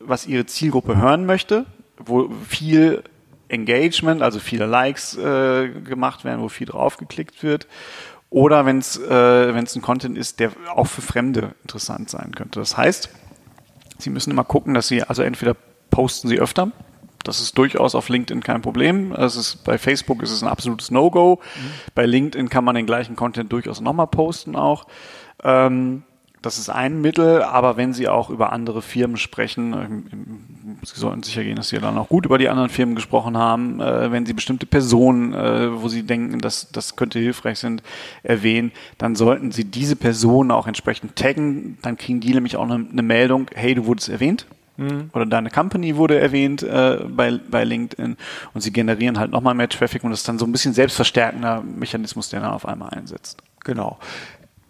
was 0.00 0.26
ihre 0.26 0.46
Zielgruppe 0.46 0.96
hören 0.96 1.26
möchte, 1.26 1.66
wo 1.98 2.30
viel 2.48 3.02
Engagement, 3.48 4.22
also 4.22 4.38
viele 4.38 4.66
Likes 4.66 5.16
äh, 5.16 5.68
gemacht 5.68 6.24
werden, 6.24 6.40
wo 6.40 6.48
viel 6.48 6.66
draufgeklickt 6.66 7.42
wird. 7.42 7.66
Oder 8.30 8.66
wenn 8.66 8.78
es 8.78 8.98
äh, 8.98 9.54
wenn's 9.54 9.76
ein 9.76 9.82
Content 9.82 10.18
ist, 10.18 10.40
der 10.40 10.50
auch 10.74 10.86
für 10.86 11.02
Fremde 11.02 11.54
interessant 11.62 12.10
sein 12.10 12.32
könnte. 12.34 12.58
Das 12.58 12.76
heißt, 12.76 13.08
Sie 13.98 14.10
müssen 14.10 14.30
immer 14.30 14.44
gucken, 14.44 14.74
dass 14.74 14.88
Sie, 14.88 15.02
also 15.02 15.22
entweder 15.22 15.56
posten 15.90 16.28
Sie 16.28 16.38
öfter, 16.38 16.72
das 17.26 17.40
ist 17.40 17.58
durchaus 17.58 17.94
auf 17.94 18.08
LinkedIn 18.08 18.42
kein 18.42 18.62
Problem. 18.62 19.12
Es 19.12 19.36
ist, 19.36 19.64
bei 19.64 19.78
Facebook 19.78 20.22
ist 20.22 20.30
es 20.30 20.42
ein 20.42 20.48
absolutes 20.48 20.90
No-Go. 20.92 21.40
Bei 21.94 22.06
LinkedIn 22.06 22.48
kann 22.48 22.64
man 22.64 22.76
den 22.76 22.86
gleichen 22.86 23.16
Content 23.16 23.50
durchaus 23.52 23.80
nochmal 23.80 24.06
posten 24.06 24.54
auch. 24.54 24.86
Ähm, 25.42 26.04
das 26.42 26.58
ist 26.58 26.68
ein 26.68 27.00
Mittel, 27.00 27.42
aber 27.42 27.76
wenn 27.76 27.92
Sie 27.92 28.08
auch 28.08 28.30
über 28.30 28.52
andere 28.52 28.82
Firmen 28.82 29.16
sprechen, 29.16 29.72
ähm, 29.72 30.78
Sie 30.84 31.00
sollten 31.00 31.22
sicher 31.22 31.42
gehen, 31.42 31.56
dass 31.56 31.68
Sie 31.68 31.78
dann 31.78 31.98
auch 31.98 32.08
gut 32.08 32.26
über 32.26 32.38
die 32.38 32.48
anderen 32.48 32.68
Firmen 32.68 32.94
gesprochen 32.94 33.36
haben, 33.36 33.80
äh, 33.80 34.12
wenn 34.12 34.26
Sie 34.26 34.32
bestimmte 34.32 34.66
Personen, 34.66 35.34
äh, 35.34 35.80
wo 35.80 35.88
Sie 35.88 36.02
denken, 36.02 36.40
dass 36.40 36.70
das 36.70 36.96
könnte 36.96 37.18
hilfreich 37.18 37.58
sind, 37.58 37.82
erwähnen, 38.22 38.72
dann 38.98 39.16
sollten 39.16 39.50
Sie 39.50 39.64
diese 39.64 39.96
Personen 39.96 40.50
auch 40.50 40.66
entsprechend 40.66 41.16
taggen. 41.16 41.78
Dann 41.82 41.96
kriegen 41.96 42.20
die 42.20 42.32
nämlich 42.34 42.56
auch 42.56 42.64
eine, 42.64 42.86
eine 42.90 43.02
Meldung, 43.02 43.46
hey, 43.54 43.74
du 43.74 43.86
wurdest 43.86 44.08
erwähnt. 44.08 44.46
Oder 45.14 45.24
deine 45.24 45.50
Company 45.50 45.96
wurde 45.96 46.18
erwähnt 46.18 46.62
äh, 46.62 46.98
bei, 47.08 47.40
bei 47.50 47.64
LinkedIn 47.64 48.16
und 48.52 48.60
sie 48.60 48.72
generieren 48.72 49.18
halt 49.18 49.30
nochmal 49.30 49.54
mehr 49.54 49.70
Traffic 49.70 50.04
und 50.04 50.10
das 50.10 50.20
ist 50.20 50.28
dann 50.28 50.38
so 50.38 50.44
ein 50.44 50.52
bisschen 50.52 50.74
selbstverstärkender 50.74 51.62
Mechanismus, 51.62 52.28
der 52.28 52.40
dann 52.40 52.50
auf 52.50 52.68
einmal 52.68 52.90
einsetzt. 52.90 53.42
Genau. 53.64 53.98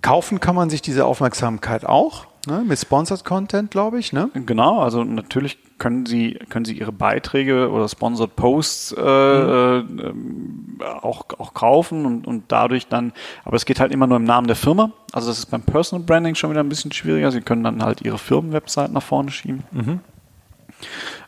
Kaufen 0.06 0.38
kann 0.38 0.54
man 0.54 0.70
sich 0.70 0.82
diese 0.82 1.04
Aufmerksamkeit 1.04 1.84
auch, 1.84 2.26
ne? 2.46 2.62
mit 2.64 2.78
Sponsored 2.78 3.24
Content, 3.24 3.72
glaube 3.72 3.98
ich. 3.98 4.12
Ne? 4.12 4.30
Genau, 4.34 4.78
also 4.80 5.02
natürlich 5.02 5.58
können 5.78 6.06
Sie, 6.06 6.38
können 6.48 6.64
Sie 6.64 6.78
Ihre 6.78 6.92
Beiträge 6.92 7.70
oder 7.70 7.88
Sponsored 7.88 8.36
Posts 8.36 8.92
äh, 8.92 9.00
äh, 9.02 9.78
ähm, 9.78 10.80
auch, 11.02 11.24
auch 11.38 11.54
kaufen 11.54 12.06
und, 12.06 12.26
und 12.26 12.44
dadurch 12.48 12.86
dann, 12.86 13.12
aber 13.44 13.56
es 13.56 13.64
geht 13.64 13.80
halt 13.80 13.90
immer 13.90 14.06
nur 14.06 14.18
im 14.18 14.24
Namen 14.24 14.46
der 14.46 14.54
Firma. 14.54 14.92
Also 15.12 15.26
das 15.26 15.38
ist 15.38 15.46
beim 15.46 15.62
Personal 15.62 16.04
Branding 16.06 16.36
schon 16.36 16.50
wieder 16.50 16.60
ein 16.60 16.68
bisschen 16.68 16.92
schwieriger. 16.92 17.32
Sie 17.32 17.40
können 17.40 17.64
dann 17.64 17.82
halt 17.82 18.02
Ihre 18.02 18.18
Firmenwebsite 18.18 18.92
nach 18.92 19.02
vorne 19.02 19.32
schieben. 19.32 19.64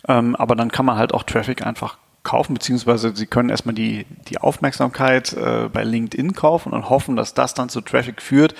Ähm, 0.07 0.37
aber 0.37 0.55
dann 0.55 0.71
kann 0.71 0.87
man 0.87 0.97
halt 0.97 1.13
auch 1.13 1.25
Traffic 1.25 1.67
einfach 1.67 1.99
kaufen, 2.29 2.53
beziehungsweise 2.53 3.17
Sie 3.17 3.27
können 3.27 3.49
erstmal 3.49 3.75
die, 3.75 4.05
die 4.29 4.39
Aufmerksamkeit 4.39 5.33
äh, 5.33 5.71
bei 5.73 5.83
LinkedIn 5.83 6.35
kaufen 6.35 6.73
und 6.73 6.91
hoffen, 6.91 7.17
dass 7.17 7.33
das 7.33 7.55
dann 7.55 7.71
zu 7.71 7.81
Traffic 7.81 8.21
führt. 8.21 8.55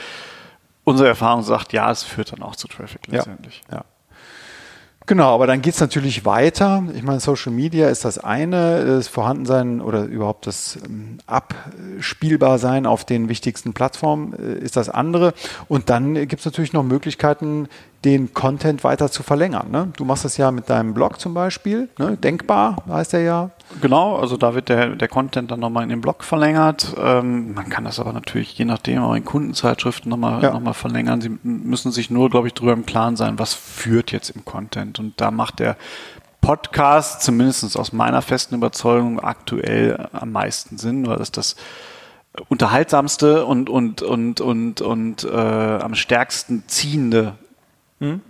Unsere 0.85 1.09
Erfahrung 1.09 1.43
sagt, 1.43 1.75
ja, 1.75 1.91
es 1.91 2.03
führt 2.03 2.33
dann 2.33 2.43
auch 2.43 2.57
zu 2.57 2.67
Traffic 2.67 3.07
letztendlich. 3.09 3.61
Ja. 3.71 3.85
Genau, 5.09 5.35
aber 5.35 5.47
dann 5.47 5.63
geht 5.63 5.73
es 5.73 5.81
natürlich 5.81 6.27
weiter. 6.27 6.83
Ich 6.95 7.03
meine, 7.03 7.21
Social 7.21 7.53
Media 7.53 7.89
ist 7.89 8.05
das 8.05 8.19
eine, 8.19 8.85
das 8.85 9.09
Vorhandensein 9.09 9.81
oder 9.81 10.05
überhaupt 10.05 10.47
das 10.47 10.79
ähm, 10.85 11.19
Abspielbarsein 11.27 12.85
auf 12.85 13.07
den 13.07 13.31
wichtigsten 13.31 13.73
Plattformen 13.73 14.35
äh, 14.35 14.59
ist 14.59 14.77
das 14.77 14.91
andere. 14.91 15.33
Und 15.67 15.89
dann 15.89 16.15
gibt 16.15 16.41
es 16.41 16.45
natürlich 16.45 16.75
noch 16.75 16.85
Möglichkeiten, 16.85 17.69
den 18.05 18.33
Content 18.33 18.85
weiter 18.85 19.11
zu 19.11 19.25
verlängern. 19.25 19.71
Ne? 19.73 19.89
Du 19.97 20.05
machst 20.05 20.25
das 20.25 20.37
ja 20.37 20.53
mit 20.53 20.71
deinem 20.71 20.95
Blog 20.95 21.19
zum 21.21 21.35
Beispiel, 21.35 21.89
ne? 21.99 22.17
Denkbar 22.17 22.77
heißt 22.89 23.13
der 23.13 23.23
ja. 23.23 23.51
Genau, 23.81 24.17
also 24.17 24.37
da 24.37 24.55
wird 24.55 24.69
der, 24.69 24.91
der 24.91 25.09
Content 25.09 25.51
dann 25.51 25.59
nochmal 25.61 25.83
in 25.83 25.89
den 25.89 26.01
Blog 26.01 26.23
verlängert. 26.23 26.95
Ähm, 26.97 27.55
man 27.55 27.69
kann 27.69 27.85
das 27.85 27.99
aber 27.99 28.13
natürlich 28.13 28.57
je 28.57 28.65
nachdem 28.65 29.03
auch 29.03 29.15
in 29.15 29.25
Kundenzeitschriften 29.25 30.09
nochmal 30.11 30.43
Ja. 30.43 30.59
noch 30.59 30.77
verlängern. 30.77 31.21
Sie 31.21 31.37
müssen 31.43 31.91
sich 31.91 32.09
nur, 32.09 32.31
glaube 32.31 32.47
ich, 32.47 32.55
darüber 32.55 32.73
im 32.73 32.87
Klaren 32.87 33.17
sein, 33.17 33.39
was 33.39 33.55
führt 33.55 34.13
jetzt 34.13 34.31
im 34.31 34.45
Content. 34.45 35.01
Und 35.01 35.21
da 35.21 35.33
macht 35.33 35.59
der 35.59 35.77
Podcast, 36.41 37.23
zumindest 37.23 37.77
aus 37.77 37.93
meiner 37.93 38.23
festen 38.23 38.55
Überzeugung, 38.55 39.19
aktuell 39.19 40.09
am 40.13 40.31
meisten 40.31 40.79
Sinn, 40.79 41.07
weil 41.07 41.17
das 41.19 41.33
das 41.33 41.57
unterhaltsamste 42.49 43.45
und, 43.45 43.69
und, 43.69 44.03
und, 44.03 44.41
und, 44.41 44.81
und 44.81 45.25
äh, 45.25 45.37
am 45.37 45.95
stärksten 45.97 46.63
ziehende 46.69 47.35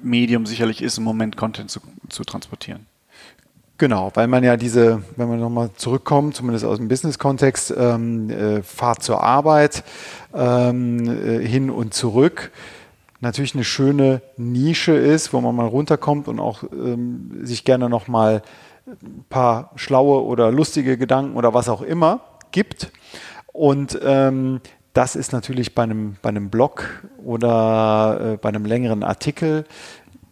Medium 0.02 0.46
sicherlich 0.46 0.82
ist, 0.82 0.98
im 0.98 1.04
Moment 1.04 1.36
Content 1.36 1.70
zu, 1.70 1.80
zu 2.08 2.24
transportieren. 2.24 2.86
Genau, 3.78 4.10
weil 4.14 4.26
man 4.26 4.42
ja 4.42 4.56
diese, 4.56 5.02
wenn 5.16 5.28
man 5.28 5.38
nochmal 5.38 5.70
zurückkommt, 5.76 6.34
zumindest 6.34 6.64
aus 6.64 6.78
dem 6.78 6.88
Business-Kontext, 6.88 7.72
ähm, 7.78 8.28
äh, 8.28 8.62
Fahrt 8.62 9.04
zur 9.04 9.22
Arbeit 9.22 9.84
ähm, 10.34 11.06
äh, 11.06 11.46
hin 11.46 11.70
und 11.70 11.94
zurück, 11.94 12.50
natürlich 13.20 13.54
eine 13.54 13.62
schöne 13.62 14.20
Nische 14.36 14.92
ist, 14.92 15.32
wo 15.32 15.40
man 15.40 15.54
mal 15.54 15.66
runterkommt 15.66 16.26
und 16.26 16.40
auch 16.40 16.64
ähm, 16.64 17.38
sich 17.44 17.64
gerne 17.64 17.88
nochmal 17.88 18.42
ein 18.86 19.24
paar 19.28 19.70
schlaue 19.76 20.24
oder 20.24 20.50
lustige 20.50 20.98
Gedanken 20.98 21.36
oder 21.36 21.54
was 21.54 21.68
auch 21.68 21.82
immer 21.82 22.20
gibt. 22.50 22.90
Und 23.52 23.98
ähm, 24.02 24.60
das 24.98 25.14
ist 25.14 25.32
natürlich 25.32 25.76
bei 25.76 25.84
einem, 25.84 26.16
bei 26.22 26.30
einem 26.30 26.50
Blog 26.50 27.04
oder 27.24 28.32
äh, 28.32 28.36
bei 28.36 28.48
einem 28.48 28.64
längeren 28.64 29.04
Artikel, 29.04 29.64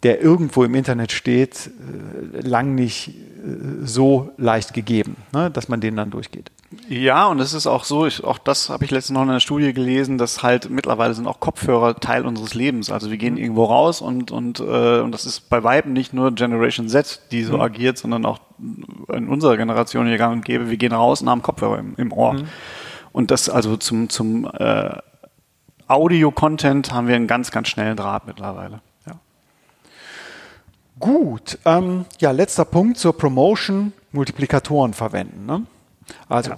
der 0.03 0.21
irgendwo 0.21 0.65
im 0.65 0.75
Internet 0.75 1.13
steht, 1.13 1.71
äh, 2.33 2.45
lang 2.45 2.75
nicht 2.75 3.07
äh, 3.07 3.13
so 3.85 4.31
leicht 4.35 4.73
gegeben, 4.73 5.15
ne, 5.31 5.49
dass 5.49 5.69
man 5.69 5.79
den 5.79 5.95
dann 5.95 6.09
durchgeht. 6.09 6.51
Ja, 6.89 7.27
und 7.27 7.39
es 7.39 7.53
ist 7.53 7.65
auch 7.65 7.85
so, 7.85 8.07
ich, 8.07 8.25
auch 8.25 8.37
das 8.37 8.69
habe 8.69 8.83
ich 8.83 8.91
letztens 8.91 9.15
noch 9.15 9.23
in 9.23 9.29
einer 9.29 9.39
Studie 9.39 9.71
gelesen, 9.71 10.17
dass 10.17 10.43
halt 10.43 10.69
mittlerweile 10.69 11.13
sind 11.13 11.27
auch 11.27 11.39
Kopfhörer 11.39 11.95
Teil 12.01 12.25
unseres 12.25 12.53
Lebens. 12.53 12.91
Also 12.91 13.09
wir 13.09 13.17
gehen 13.17 13.37
irgendwo 13.37 13.63
raus 13.63 14.01
und, 14.01 14.31
und, 14.31 14.59
äh, 14.59 14.99
und 14.99 15.13
das 15.13 15.25
ist 15.25 15.49
bei 15.49 15.63
Weitem 15.63 15.93
nicht 15.93 16.11
nur 16.11 16.35
Generation 16.35 16.89
Z, 16.89 17.21
die 17.31 17.45
so 17.45 17.57
agiert, 17.61 17.97
sondern 17.97 18.25
auch 18.25 18.39
in 19.13 19.29
unserer 19.29 19.55
Generation 19.55 20.07
hier 20.07 20.17
gang 20.17 20.33
und 20.33 20.43
gäbe, 20.43 20.69
wir 20.69 20.75
gehen 20.75 20.91
raus 20.91 21.21
und 21.21 21.29
haben 21.29 21.41
Kopfhörer 21.41 21.79
im, 21.79 21.95
im 21.95 22.11
Ohr. 22.11 22.35
Und 23.11 23.31
das 23.31 23.49
also 23.49 23.77
zum, 23.77 24.09
zum 24.09 24.49
äh, 24.53 24.97
Audio-Content 25.87 26.91
haben 26.91 27.07
wir 27.07 27.15
einen 27.15 27.27
ganz, 27.27 27.51
ganz 27.51 27.69
schnellen 27.69 27.95
Draht 27.95 28.27
mittlerweile. 28.27 28.81
Ja. 29.05 29.13
Gut, 30.99 31.57
ähm, 31.65 32.05
ja, 32.19 32.31
letzter 32.31 32.65
Punkt 32.65 32.97
zur 32.97 33.17
Promotion, 33.17 33.93
Multiplikatoren 34.11 34.93
verwenden. 34.93 35.45
Ne? 35.45 35.63
Also 36.27 36.51
Ja. 36.51 36.57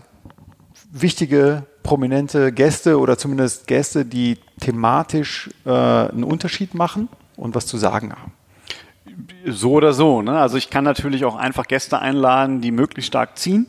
wichtige, 0.92 1.64
prominente 1.84 2.52
Gäste 2.52 3.00
oder 3.00 3.18
zumindest 3.18 3.68
Gäste, 3.68 4.06
die 4.06 4.38
thematisch 4.60 5.50
äh, 5.66 5.70
einen 5.70 6.24
Unterschied 6.24 6.74
machen 6.74 7.08
und 7.36 7.56
was 7.56 7.68
zu 7.68 7.78
sagen 7.78 8.12
haben. 8.14 8.34
So 9.46 9.74
oder 9.74 9.94
so. 9.94 10.22
Ne? 10.22 10.40
Also 10.40 10.58
ich 10.58 10.70
kann 10.70 10.84
natürlich 10.84 11.26
auch 11.26 11.36
einfach 11.36 11.68
Gäste 11.68 12.00
einladen, 12.00 12.62
die 12.62 12.72
möglichst 12.72 13.08
stark 13.08 13.38
ziehen 13.38 13.68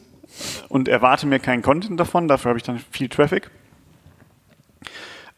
und 0.68 0.88
erwarte 0.88 1.26
mir 1.26 1.38
keinen 1.38 1.62
Content 1.62 1.98
davon. 1.98 2.28
Dafür 2.28 2.50
habe 2.50 2.58
ich 2.58 2.64
dann 2.64 2.78
viel 2.90 3.08
Traffic. 3.08 3.50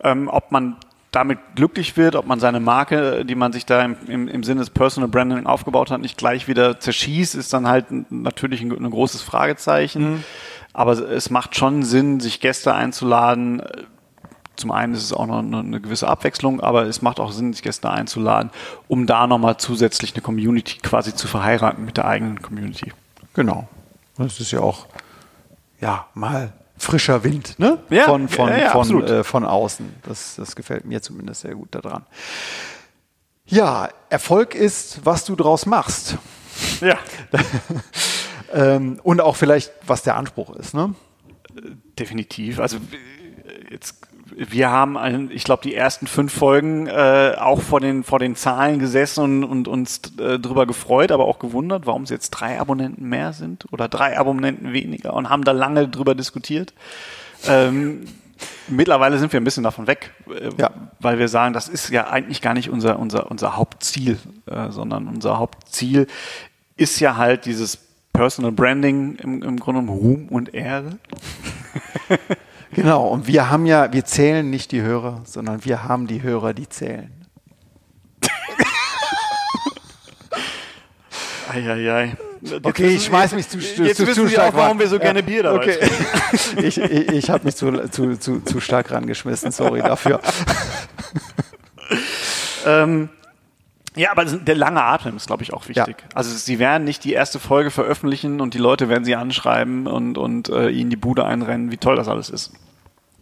Ähm, 0.02 0.28
ob 0.28 0.50
man 0.50 0.76
damit 1.12 1.38
glücklich 1.56 1.96
wird, 1.96 2.16
ob 2.16 2.26
man 2.26 2.40
seine 2.40 2.58
Marke, 2.58 3.24
die 3.24 3.34
man 3.34 3.52
sich 3.52 3.66
da 3.66 3.84
im, 3.84 3.96
im, 4.08 4.28
im 4.28 4.42
Sinne 4.42 4.60
des 4.60 4.70
Personal 4.70 5.08
Branding 5.08 5.46
aufgebaut 5.46 5.90
hat, 5.90 6.00
nicht 6.00 6.16
gleich 6.16 6.48
wieder 6.48 6.80
zerschießt, 6.80 7.34
ist 7.34 7.52
dann 7.52 7.68
halt 7.68 7.86
natürlich 8.10 8.62
ein, 8.62 8.72
ein 8.72 8.90
großes 8.90 9.20
Fragezeichen. 9.22 10.24
Aber 10.72 10.92
es 10.92 11.28
macht 11.28 11.54
schon 11.54 11.82
Sinn, 11.82 12.18
sich 12.18 12.40
Gäste 12.40 12.74
einzuladen, 12.74 13.62
zum 14.56 14.70
einen 14.70 14.94
ist 14.94 15.02
es 15.02 15.12
auch 15.12 15.26
noch 15.26 15.38
eine, 15.38 15.58
eine, 15.58 15.80
gewisse 15.80 16.08
Abwechslung, 16.08 16.60
aber 16.60 16.84
es 16.84 17.02
macht 17.02 17.20
auch 17.20 17.32
Sinn, 17.32 17.52
sich 17.52 17.62
Gäste 17.62 17.90
einzuladen, 17.90 18.50
um 18.86 19.06
da 19.06 19.26
nochmal 19.26 19.56
zusätzlich 19.56 20.14
eine 20.14 20.22
Community 20.22 20.78
quasi 20.78 21.14
zu 21.14 21.26
verheiraten 21.26 21.84
mit 21.84 21.96
der 21.96 22.06
eigenen 22.06 22.40
Community. 22.42 22.92
Genau. 23.34 23.68
Das 24.24 24.40
ist 24.40 24.50
ja 24.52 24.60
auch 24.60 24.86
ja 25.80 26.06
mal 26.14 26.52
frischer 26.78 27.22
Wind, 27.24 27.58
ne? 27.58 27.78
Ja, 27.90 28.04
von, 28.04 28.28
von, 28.28 28.48
ja, 28.48 28.58
ja, 28.58 28.70
von, 28.70 29.04
äh, 29.04 29.24
von 29.24 29.44
außen. 29.44 29.94
Das, 30.02 30.36
das 30.36 30.56
gefällt 30.56 30.84
mir 30.84 31.00
zumindest 31.00 31.42
sehr 31.42 31.54
gut 31.54 31.74
daran. 31.74 32.04
Ja, 33.46 33.88
Erfolg 34.08 34.54
ist, 34.54 35.04
was 35.04 35.24
du 35.24 35.36
draus 35.36 35.66
machst. 35.66 36.16
Ja. 36.80 36.98
ähm, 38.52 39.00
und 39.02 39.20
auch 39.20 39.36
vielleicht, 39.36 39.72
was 39.86 40.02
der 40.02 40.16
Anspruch 40.16 40.54
ist, 40.56 40.74
ne? 40.74 40.94
Definitiv. 41.98 42.58
Also 42.58 42.78
jetzt 43.70 43.96
wir 44.36 44.70
haben, 44.70 44.96
ein, 44.96 45.30
ich 45.32 45.44
glaube, 45.44 45.62
die 45.62 45.74
ersten 45.74 46.06
fünf 46.06 46.32
Folgen 46.32 46.86
äh, 46.86 47.34
auch 47.38 47.60
vor 47.60 47.80
den, 47.80 48.04
vor 48.04 48.18
den 48.18 48.36
Zahlen 48.36 48.78
gesessen 48.78 49.22
und, 49.22 49.44
und 49.44 49.68
uns 49.68 50.00
äh, 50.18 50.38
drüber 50.38 50.66
gefreut, 50.66 51.12
aber 51.12 51.26
auch 51.26 51.38
gewundert, 51.38 51.86
warum 51.86 52.02
es 52.02 52.10
jetzt 52.10 52.30
drei 52.30 52.60
Abonnenten 52.60 53.08
mehr 53.08 53.32
sind 53.32 53.66
oder 53.72 53.88
drei 53.88 54.18
Abonnenten 54.18 54.72
weniger 54.72 55.14
und 55.14 55.28
haben 55.28 55.44
da 55.44 55.52
lange 55.52 55.88
drüber 55.88 56.14
diskutiert. 56.14 56.74
Ähm, 57.46 58.04
mittlerweile 58.68 59.18
sind 59.18 59.32
wir 59.32 59.40
ein 59.40 59.44
bisschen 59.44 59.64
davon 59.64 59.86
weg, 59.86 60.12
äh, 60.28 60.50
ja. 60.58 60.70
weil 61.00 61.18
wir 61.18 61.28
sagen, 61.28 61.52
das 61.52 61.68
ist 61.68 61.90
ja 61.90 62.08
eigentlich 62.08 62.40
gar 62.42 62.54
nicht 62.54 62.70
unser, 62.70 62.98
unser, 62.98 63.30
unser 63.30 63.56
Hauptziel, 63.56 64.18
äh, 64.46 64.70
sondern 64.70 65.08
unser 65.08 65.38
Hauptziel 65.38 66.06
ist 66.76 67.00
ja 67.00 67.16
halt 67.16 67.44
dieses 67.46 67.78
Personal 68.12 68.52
Branding 68.52 69.16
im, 69.16 69.42
im 69.42 69.58
Grunde 69.58 69.80
genommen 69.80 69.88
Ruhm 69.88 70.28
und 70.28 70.54
Ehre. 70.54 70.98
Genau, 72.72 73.06
und 73.08 73.26
wir 73.26 73.50
haben 73.50 73.66
ja, 73.66 73.92
wir 73.92 74.06
zählen 74.06 74.48
nicht 74.48 74.72
die 74.72 74.80
Hörer, 74.80 75.20
sondern 75.24 75.62
wir 75.64 75.84
haben 75.84 76.06
die 76.06 76.22
Hörer, 76.22 76.54
die 76.54 76.66
zählen. 76.68 77.12
Eieiei. 81.52 82.16
Okay, 82.62 82.96
ich 82.96 83.04
schmeiß 83.04 83.34
mich 83.34 83.48
zu, 83.48 83.58
zu, 83.58 83.84
jetzt 83.84 83.98
zu, 83.98 84.10
zu 84.10 84.26
stark 84.28 84.54
auch, 84.54 84.58
warum 84.58 84.80
wir 84.80 84.88
so 84.88 84.98
gerne 84.98 85.20
ja, 85.20 85.24
Bier 85.24 85.44
dabei 85.44 85.58
okay. 85.58 85.78
ich 86.66 86.78
ich, 86.78 87.08
ich 87.08 87.30
habe 87.30 87.44
mich 87.44 87.54
zu, 87.54 87.88
zu, 87.88 88.18
zu, 88.18 88.40
zu 88.40 88.60
stark 88.60 88.90
rangeschmissen, 88.90 89.52
sorry 89.52 89.80
dafür. 89.80 90.20
ähm, 92.66 93.10
ja, 93.94 94.10
aber 94.10 94.24
der 94.24 94.54
lange 94.54 94.82
Atem 94.82 95.16
ist, 95.16 95.26
glaube 95.26 95.42
ich, 95.42 95.52
auch 95.52 95.68
wichtig. 95.68 95.96
Ja. 96.00 96.08
Also 96.14 96.34
sie 96.34 96.58
werden 96.58 96.84
nicht 96.84 97.04
die 97.04 97.12
erste 97.12 97.38
Folge 97.38 97.70
veröffentlichen 97.70 98.40
und 98.40 98.54
die 98.54 98.58
Leute 98.58 98.88
werden 98.88 99.04
sie 99.04 99.16
anschreiben 99.16 99.86
und, 99.86 100.16
und 100.16 100.48
äh, 100.48 100.70
ihnen 100.70 100.90
die 100.90 100.96
Bude 100.96 101.24
einrennen, 101.24 101.70
wie 101.70 101.76
toll 101.76 101.96
das 101.96 102.08
alles 102.08 102.30
ist. 102.30 102.52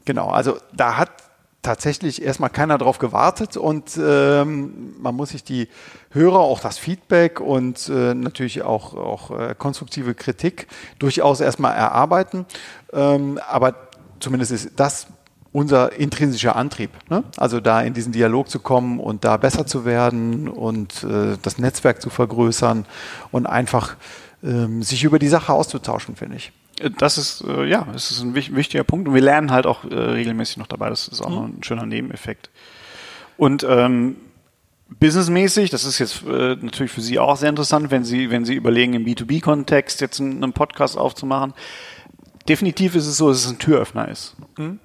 Genau, 0.05 0.29
also 0.29 0.59
da 0.73 0.97
hat 0.97 1.11
tatsächlich 1.63 2.23
erstmal 2.23 2.51
keiner 2.51 2.79
drauf 2.79 2.99
gewartet 2.99 3.57
und 3.57 3.99
ähm, 4.03 4.95
man 4.99 5.15
muss 5.15 5.31
sich 5.31 5.45
die 5.45 5.69
Hörer, 6.11 6.39
auch 6.39 6.61
das 6.61 6.79
Feedback 6.79 7.41
und 7.41 7.89
äh, 7.89 8.15
natürlich 8.15 8.63
auch, 8.63 8.95
auch 8.95 9.31
äh, 9.39 9.55
konstruktive 9.59 10.15
Kritik 10.15 10.69
durchaus 10.99 11.41
erstmal 11.41 11.77
erarbeiten. 11.77 12.47
Ähm, 12.93 13.39
aber 13.47 13.75
zumindest 14.21 14.53
ist 14.53 14.71
das 14.77 15.09
unser 15.53 15.93
intrinsischer 15.93 16.55
Antrieb. 16.57 16.91
Ne? 17.09 17.25
Also 17.37 17.61
da 17.61 17.83
in 17.83 17.95
diesen 17.95 18.13
Dialog 18.13 18.49
zu 18.49 18.61
kommen 18.61 19.01
und 19.01 19.25
da 19.25 19.37
besser 19.37 19.67
zu 19.67 19.85
werden 19.85 20.49
und 20.49 21.03
äh, 21.03 21.37
das 21.43 21.59
Netzwerk 21.59 22.01
zu 22.01 22.11
vergrößern 22.11 22.87
und 23.33 23.47
einfach 23.47 23.97
ähm, 24.43 24.83
sich 24.83 25.03
über 25.05 25.19
die 25.19 25.29
Sache 25.29 25.53
auszutauschen, 25.53 26.15
finde 26.17 26.37
ich. 26.37 26.53
Das 26.99 27.19
ist, 27.19 27.45
äh, 27.47 27.65
ja, 27.67 27.87
das 27.93 28.11
ist 28.11 28.23
ein 28.23 28.35
wichtiger 28.35 28.85
Punkt 28.85 29.09
und 29.09 29.15
wir 29.15 29.21
lernen 29.21 29.51
halt 29.51 29.67
auch 29.67 29.85
äh, 29.85 29.95
regelmäßig 29.95 30.57
noch 30.57 30.69
dabei. 30.69 30.89
Das 30.89 31.09
ist 31.09 31.21
auch 31.21 31.29
mhm. 31.29 31.35
noch 31.35 31.45
ein 31.45 31.63
schöner 31.63 31.85
Nebeneffekt. 31.85 32.49
Und 33.37 33.67
ähm, 33.69 34.17
businessmäßig, 35.01 35.71
das 35.71 35.85
ist 35.85 35.99
jetzt 35.99 36.23
äh, 36.27 36.57
natürlich 36.61 36.93
für 36.93 37.01
Sie 37.01 37.19
auch 37.19 37.37
sehr 37.37 37.49
interessant, 37.49 37.91
wenn 37.91 38.05
Sie, 38.05 38.31
wenn 38.31 38.45
Sie 38.45 38.55
überlegen, 38.55 38.95
im 38.95 39.05
B2B-Kontext 39.05 40.01
jetzt 40.01 40.21
einen, 40.21 40.43
einen, 40.43 40.53
Podcast 40.53 40.97
aufzumachen. 40.97 41.55
Definitiv 42.49 42.95
ist 42.95 43.07
es 43.07 43.17
so, 43.17 43.29
dass 43.29 43.45
es 43.45 43.51
ein 43.51 43.59
Türöffner 43.59 44.09
ist. 44.09 44.37
Mhm 44.57 44.79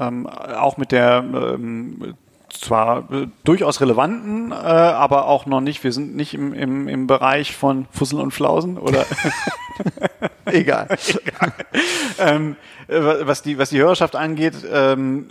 ähm, 0.00 0.26
auch 0.26 0.76
mit 0.76 0.92
der 0.92 1.24
ähm, 1.32 2.14
zwar 2.52 3.10
äh, 3.12 3.26
durchaus 3.44 3.80
relevanten, 3.80 4.52
äh, 4.52 4.54
aber 4.54 5.26
auch 5.26 5.46
noch 5.46 5.60
nicht, 5.60 5.82
wir 5.84 5.92
sind 5.92 6.16
nicht 6.16 6.34
im, 6.34 6.52
im, 6.52 6.88
im 6.88 7.06
Bereich 7.06 7.54
von 7.54 7.86
Fussel 7.92 8.20
und 8.20 8.32
Flausen 8.32 8.76
oder 8.76 9.06
egal. 10.46 10.88
egal. 11.24 11.52
Ähm, 12.18 12.56
äh, 12.88 13.00
was, 13.22 13.40
die, 13.40 13.56
was 13.56 13.70
die 13.70 13.78
Hörerschaft 13.78 14.14
angeht, 14.14 14.54
ähm, 14.70 15.28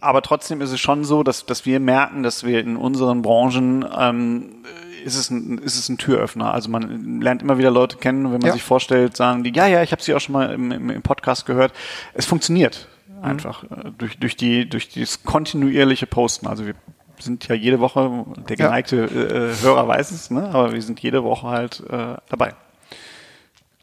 aber 0.00 0.20
trotzdem 0.20 0.60
ist 0.60 0.70
es 0.70 0.80
schon 0.80 1.04
so, 1.04 1.22
dass, 1.22 1.46
dass 1.46 1.64
wir 1.64 1.80
merken, 1.80 2.22
dass 2.22 2.44
wir 2.44 2.60
in 2.60 2.76
unseren 2.76 3.22
Branchen 3.22 3.86
ähm, 3.98 4.56
ist 5.02 5.16
es, 5.16 5.30
ein, 5.30 5.56
ist 5.58 5.78
es 5.78 5.88
ein 5.88 5.96
Türöffner. 5.96 6.52
Also 6.52 6.68
man 6.68 7.22
lernt 7.22 7.40
immer 7.40 7.56
wieder 7.56 7.70
Leute 7.70 7.96
kennen, 7.96 8.24
wenn 8.24 8.32
man 8.32 8.48
ja. 8.48 8.52
sich 8.52 8.62
vorstellt, 8.62 9.16
sagen 9.16 9.44
die, 9.44 9.52
ja, 9.54 9.66
ja, 9.66 9.82
ich 9.82 9.92
habe 9.92 10.02
sie 10.02 10.12
auch 10.14 10.20
schon 10.20 10.34
mal 10.34 10.52
im, 10.52 10.72
im, 10.72 10.90
im 10.90 11.02
Podcast 11.02 11.46
gehört. 11.46 11.72
Es 12.12 12.26
funktioniert. 12.26 12.86
Mhm. 13.16 13.24
Einfach 13.24 13.64
äh, 13.64 13.90
durch, 13.96 14.18
durch, 14.18 14.36
die, 14.36 14.68
durch 14.68 14.88
dieses 14.88 15.24
kontinuierliche 15.24 16.06
Posten. 16.06 16.46
Also 16.46 16.66
wir 16.66 16.74
sind 17.18 17.48
ja 17.48 17.54
jede 17.54 17.80
Woche, 17.80 18.26
der 18.48 18.56
geneigte 18.56 18.96
ja. 18.96 19.04
äh, 19.04 19.54
Hörer 19.60 19.88
weiß 19.88 20.10
es, 20.10 20.30
ne? 20.30 20.48
aber 20.48 20.72
wir 20.72 20.82
sind 20.82 21.00
jede 21.00 21.24
Woche 21.24 21.48
halt 21.48 21.82
äh, 21.88 22.16
dabei. 22.28 22.52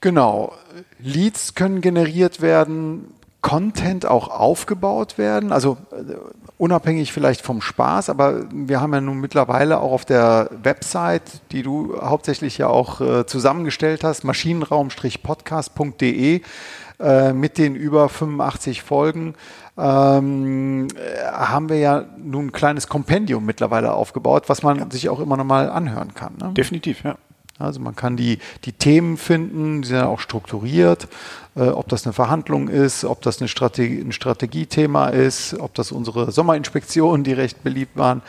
Genau. 0.01 0.53
Leads 0.99 1.55
können 1.55 1.81
generiert 1.81 2.41
werden, 2.41 3.11
Content 3.41 4.05
auch 4.05 4.27
aufgebaut 4.29 5.17
werden, 5.17 5.51
also 5.51 5.77
äh, 5.91 6.13
unabhängig 6.57 7.11
vielleicht 7.11 7.41
vom 7.41 7.59
Spaß, 7.61 8.09
aber 8.09 8.45
wir 8.51 8.79
haben 8.79 8.93
ja 8.93 9.01
nun 9.01 9.19
mittlerweile 9.19 9.81
auch 9.81 9.91
auf 9.91 10.05
der 10.05 10.49
Website, 10.63 11.41
die 11.51 11.61
du 11.61 11.99
hauptsächlich 12.01 12.57
ja 12.57 12.67
auch 12.67 13.01
äh, 13.01 13.25
zusammengestellt 13.25 14.05
hast, 14.05 14.23
maschinenraum-podcast.de, 14.23 16.41
äh, 17.03 17.33
mit 17.33 17.57
den 17.57 17.75
über 17.75 18.09
85 18.09 18.81
Folgen 18.81 19.35
ähm, 19.77 20.87
äh, 20.95 21.25
haben 21.31 21.69
wir 21.69 21.77
ja 21.77 22.05
nun 22.17 22.47
ein 22.47 22.51
kleines 22.51 22.87
Kompendium 22.87 23.45
mittlerweile 23.45 23.93
aufgebaut, 23.93 24.45
was 24.47 24.63
man 24.63 24.79
ja. 24.79 24.85
sich 24.89 25.09
auch 25.09 25.19
immer 25.19 25.35
noch 25.35 25.43
mal 25.43 25.69
anhören 25.69 26.13
kann. 26.13 26.33
Ne? 26.39 26.53
Definitiv, 26.53 27.03
ja. 27.03 27.17
Also 27.59 27.79
man 27.79 27.95
kann 27.95 28.17
die, 28.17 28.39
die 28.65 28.73
Themen 28.73 29.15
finden, 29.15 29.83
die 29.83 29.89
sind 29.89 30.01
auch 30.01 30.19
strukturiert, 30.19 31.07
äh, 31.55 31.67
ob 31.67 31.87
das 31.87 32.05
eine 32.05 32.13
Verhandlung 32.13 32.67
ist, 32.67 33.05
ob 33.05 33.21
das 33.21 33.39
eine 33.39 33.47
Strategie, 33.47 34.01
ein 34.01 34.11
Strategiethema 34.11 35.09
ist, 35.09 35.59
ob 35.59 35.75
das 35.75 35.91
unsere 35.91 36.31
Sommerinspektionen, 36.31 37.23
die 37.23 37.33
recht 37.33 37.63
beliebt 37.63 37.95
waren, 37.95 38.23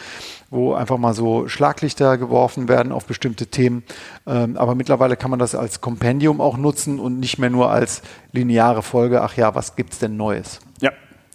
wo 0.50 0.74
einfach 0.74 0.98
mal 0.98 1.14
so 1.14 1.48
Schlaglichter 1.48 2.18
geworfen 2.18 2.68
werden 2.68 2.92
auf 2.92 3.06
bestimmte 3.06 3.46
Themen. 3.46 3.82
Ähm, 4.26 4.58
aber 4.58 4.74
mittlerweile 4.74 5.16
kann 5.16 5.30
man 5.30 5.38
das 5.38 5.54
als 5.54 5.80
Kompendium 5.80 6.42
auch 6.42 6.58
nutzen 6.58 7.00
und 7.00 7.18
nicht 7.18 7.38
mehr 7.38 7.50
nur 7.50 7.70
als 7.70 8.02
lineare 8.32 8.82
Folge, 8.82 9.22
ach 9.22 9.36
ja, 9.36 9.54
was 9.54 9.74
gibt 9.74 9.94
es 9.94 10.00
denn 10.00 10.18
Neues? 10.18 10.60
Ja, 10.82 10.90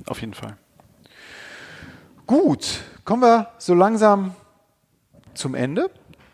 auf 0.05 0.21
jeden 0.21 0.35
Fall. 0.35 0.57
Gut, 2.27 2.81
kommen 3.03 3.23
wir 3.23 3.47
so 3.57 3.73
langsam 3.73 4.35
zum 5.33 5.55
Ende. 5.55 5.89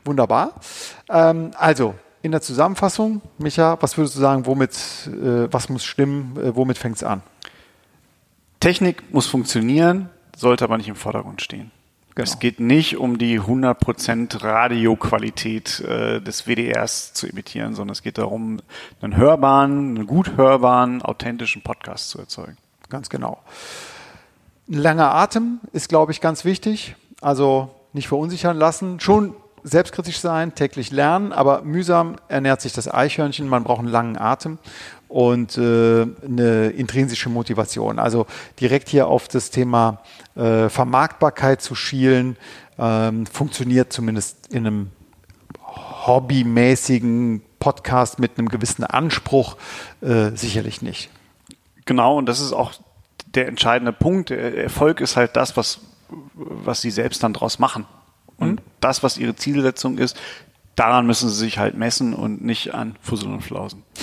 Wunderbar. 0.05 0.53
Ähm, 1.09 1.51
also, 1.57 1.95
in 2.21 2.31
der 2.31 2.41
Zusammenfassung, 2.41 3.21
Micha, 3.37 3.77
was 3.81 3.97
würdest 3.97 4.15
du 4.15 4.19
sagen, 4.19 4.45
womit, 4.45 4.71
äh, 5.07 5.51
was 5.51 5.69
muss 5.69 5.83
stimmen, 5.83 6.37
äh, 6.37 6.55
womit 6.55 6.77
fängt 6.77 6.95
es 6.97 7.03
an? 7.03 7.21
Technik 8.59 9.13
muss 9.13 9.27
funktionieren, 9.27 10.09
sollte 10.35 10.63
aber 10.63 10.77
nicht 10.77 10.87
im 10.87 10.95
Vordergrund 10.95 11.41
stehen. 11.41 11.71
Genau. 12.15 12.23
Es 12.23 12.39
geht 12.39 12.59
nicht 12.59 12.97
um 12.97 13.17
die 13.17 13.41
100% 13.41 14.41
Radioqualität 14.41 15.81
äh, 15.81 16.21
des 16.21 16.47
WDRs 16.47 17.13
zu 17.13 17.27
imitieren, 17.27 17.75
sondern 17.75 17.91
es 17.91 18.01
geht 18.01 18.17
darum, 18.17 18.61
einen 19.01 19.17
hörbaren, 19.17 19.95
einen 19.95 20.07
gut 20.07 20.37
hörbaren, 20.37 21.01
authentischen 21.01 21.61
Podcast 21.61 22.09
zu 22.09 22.19
erzeugen. 22.19 22.57
Ganz 22.89 23.09
genau. 23.09 23.39
Ein 24.69 24.77
langer 24.77 25.13
Atem 25.13 25.59
ist, 25.73 25.89
glaube 25.89 26.11
ich, 26.11 26.21
ganz 26.21 26.45
wichtig. 26.45 26.95
Also 27.21 27.69
nicht 27.91 28.07
verunsichern 28.07 28.57
lassen. 28.57 28.99
Schon 28.99 29.35
selbstkritisch 29.65 30.19
sein, 30.19 30.53
täglich 30.53 30.91
lernen, 30.91 31.33
aber 31.33 31.63
mühsam 31.63 32.17
ernährt 32.27 32.61
sich 32.61 32.71
das 32.71 32.91
Eichhörnchen. 32.91 33.49
Man 33.49 33.63
braucht 33.63 33.79
einen 33.79 33.87
langen 33.87 34.17
Atem 34.17 34.59
und 35.07 35.57
äh, 35.57 36.05
eine 36.23 36.69
intrinsische 36.69 37.29
Motivation. 37.29 37.97
Also 37.97 38.27
direkt 38.59 38.89
hier 38.89 39.07
auf 39.07 39.27
das 39.27 39.49
Thema 39.49 40.01
äh, 40.35 40.69
Vermarktbarkeit 40.69 41.61
zu 41.61 41.73
schielen, 41.73 42.37
ähm, 42.77 43.25
funktioniert 43.25 43.91
zumindest 43.91 44.53
in 44.53 44.67
einem 44.67 44.91
hobbymäßigen 46.05 47.41
Podcast 47.59 48.19
mit 48.19 48.37
einem 48.37 48.49
gewissen 48.49 48.83
Anspruch 48.83 49.57
äh, 50.01 50.29
sicherlich 50.35 50.83
nicht. 50.83 51.09
Genau, 51.85 52.17
und 52.17 52.27
das 52.27 52.39
ist 52.39 52.53
auch 52.53 52.73
der 53.33 53.47
entscheidende 53.47 53.93
Punkt. 53.93 54.29
Erfolg 54.29 55.01
ist 55.01 55.15
halt 55.15 55.35
das, 55.35 55.57
was, 55.57 55.79
was 56.33 56.81
sie 56.81 56.91
selbst 56.91 57.23
dann 57.23 57.33
draus 57.33 57.57
machen. 57.57 57.85
Und 58.37 58.51
mhm. 58.51 58.65
das, 58.79 59.03
was 59.03 59.17
ihre 59.17 59.35
Zielsetzung 59.35 59.97
ist, 59.97 60.17
daran 60.75 61.05
müssen 61.05 61.29
sie 61.29 61.35
sich 61.35 61.57
halt 61.57 61.77
messen 61.77 62.13
und 62.13 62.43
nicht 62.43 62.73
an 62.73 62.95
Fussel 63.01 63.31
und 63.31 63.41
Flausen. 63.41 63.83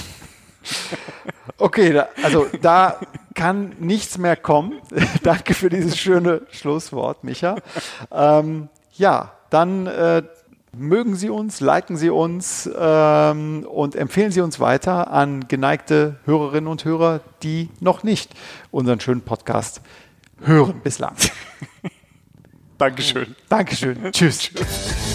Okay, 1.59 1.93
da, 1.93 2.09
also 2.23 2.47
da 2.61 2.99
kann 3.35 3.75
nichts 3.79 4.19
mehr 4.19 4.37
kommen. 4.37 4.81
Danke 5.23 5.55
für 5.55 5.69
dieses 5.69 5.97
schöne 5.97 6.43
Schlusswort, 6.51 7.25
Micha. 7.25 7.57
Ähm, 8.11 8.69
ja, 8.95 9.33
dann 9.51 9.87
äh, 9.87 10.23
mögen 10.77 11.15
Sie 11.15 11.31
uns, 11.31 11.61
liken 11.61 11.97
Sie 11.97 12.11
uns 12.11 12.69
ähm, 12.77 13.65
und 13.69 13.95
empfehlen 13.95 14.33
Sie 14.33 14.41
uns 14.41 14.61
weiter 14.61 15.11
an 15.11 15.47
geneigte 15.49 16.17
Hörerinnen 16.25 16.69
und 16.69 16.85
Hörer, 16.85 17.21
die 17.43 17.69
noch 17.81 18.03
nicht 18.03 18.33
unseren 18.71 19.01
schönen 19.01 19.23
Podcast 19.23 19.83
hören 20.41 20.81
bislang. 20.83 21.15
Dankeschön. 22.79 23.37
Dankeschön. 23.49 24.13
Tschüss. 24.13 24.39
Tschüss. 24.39 25.12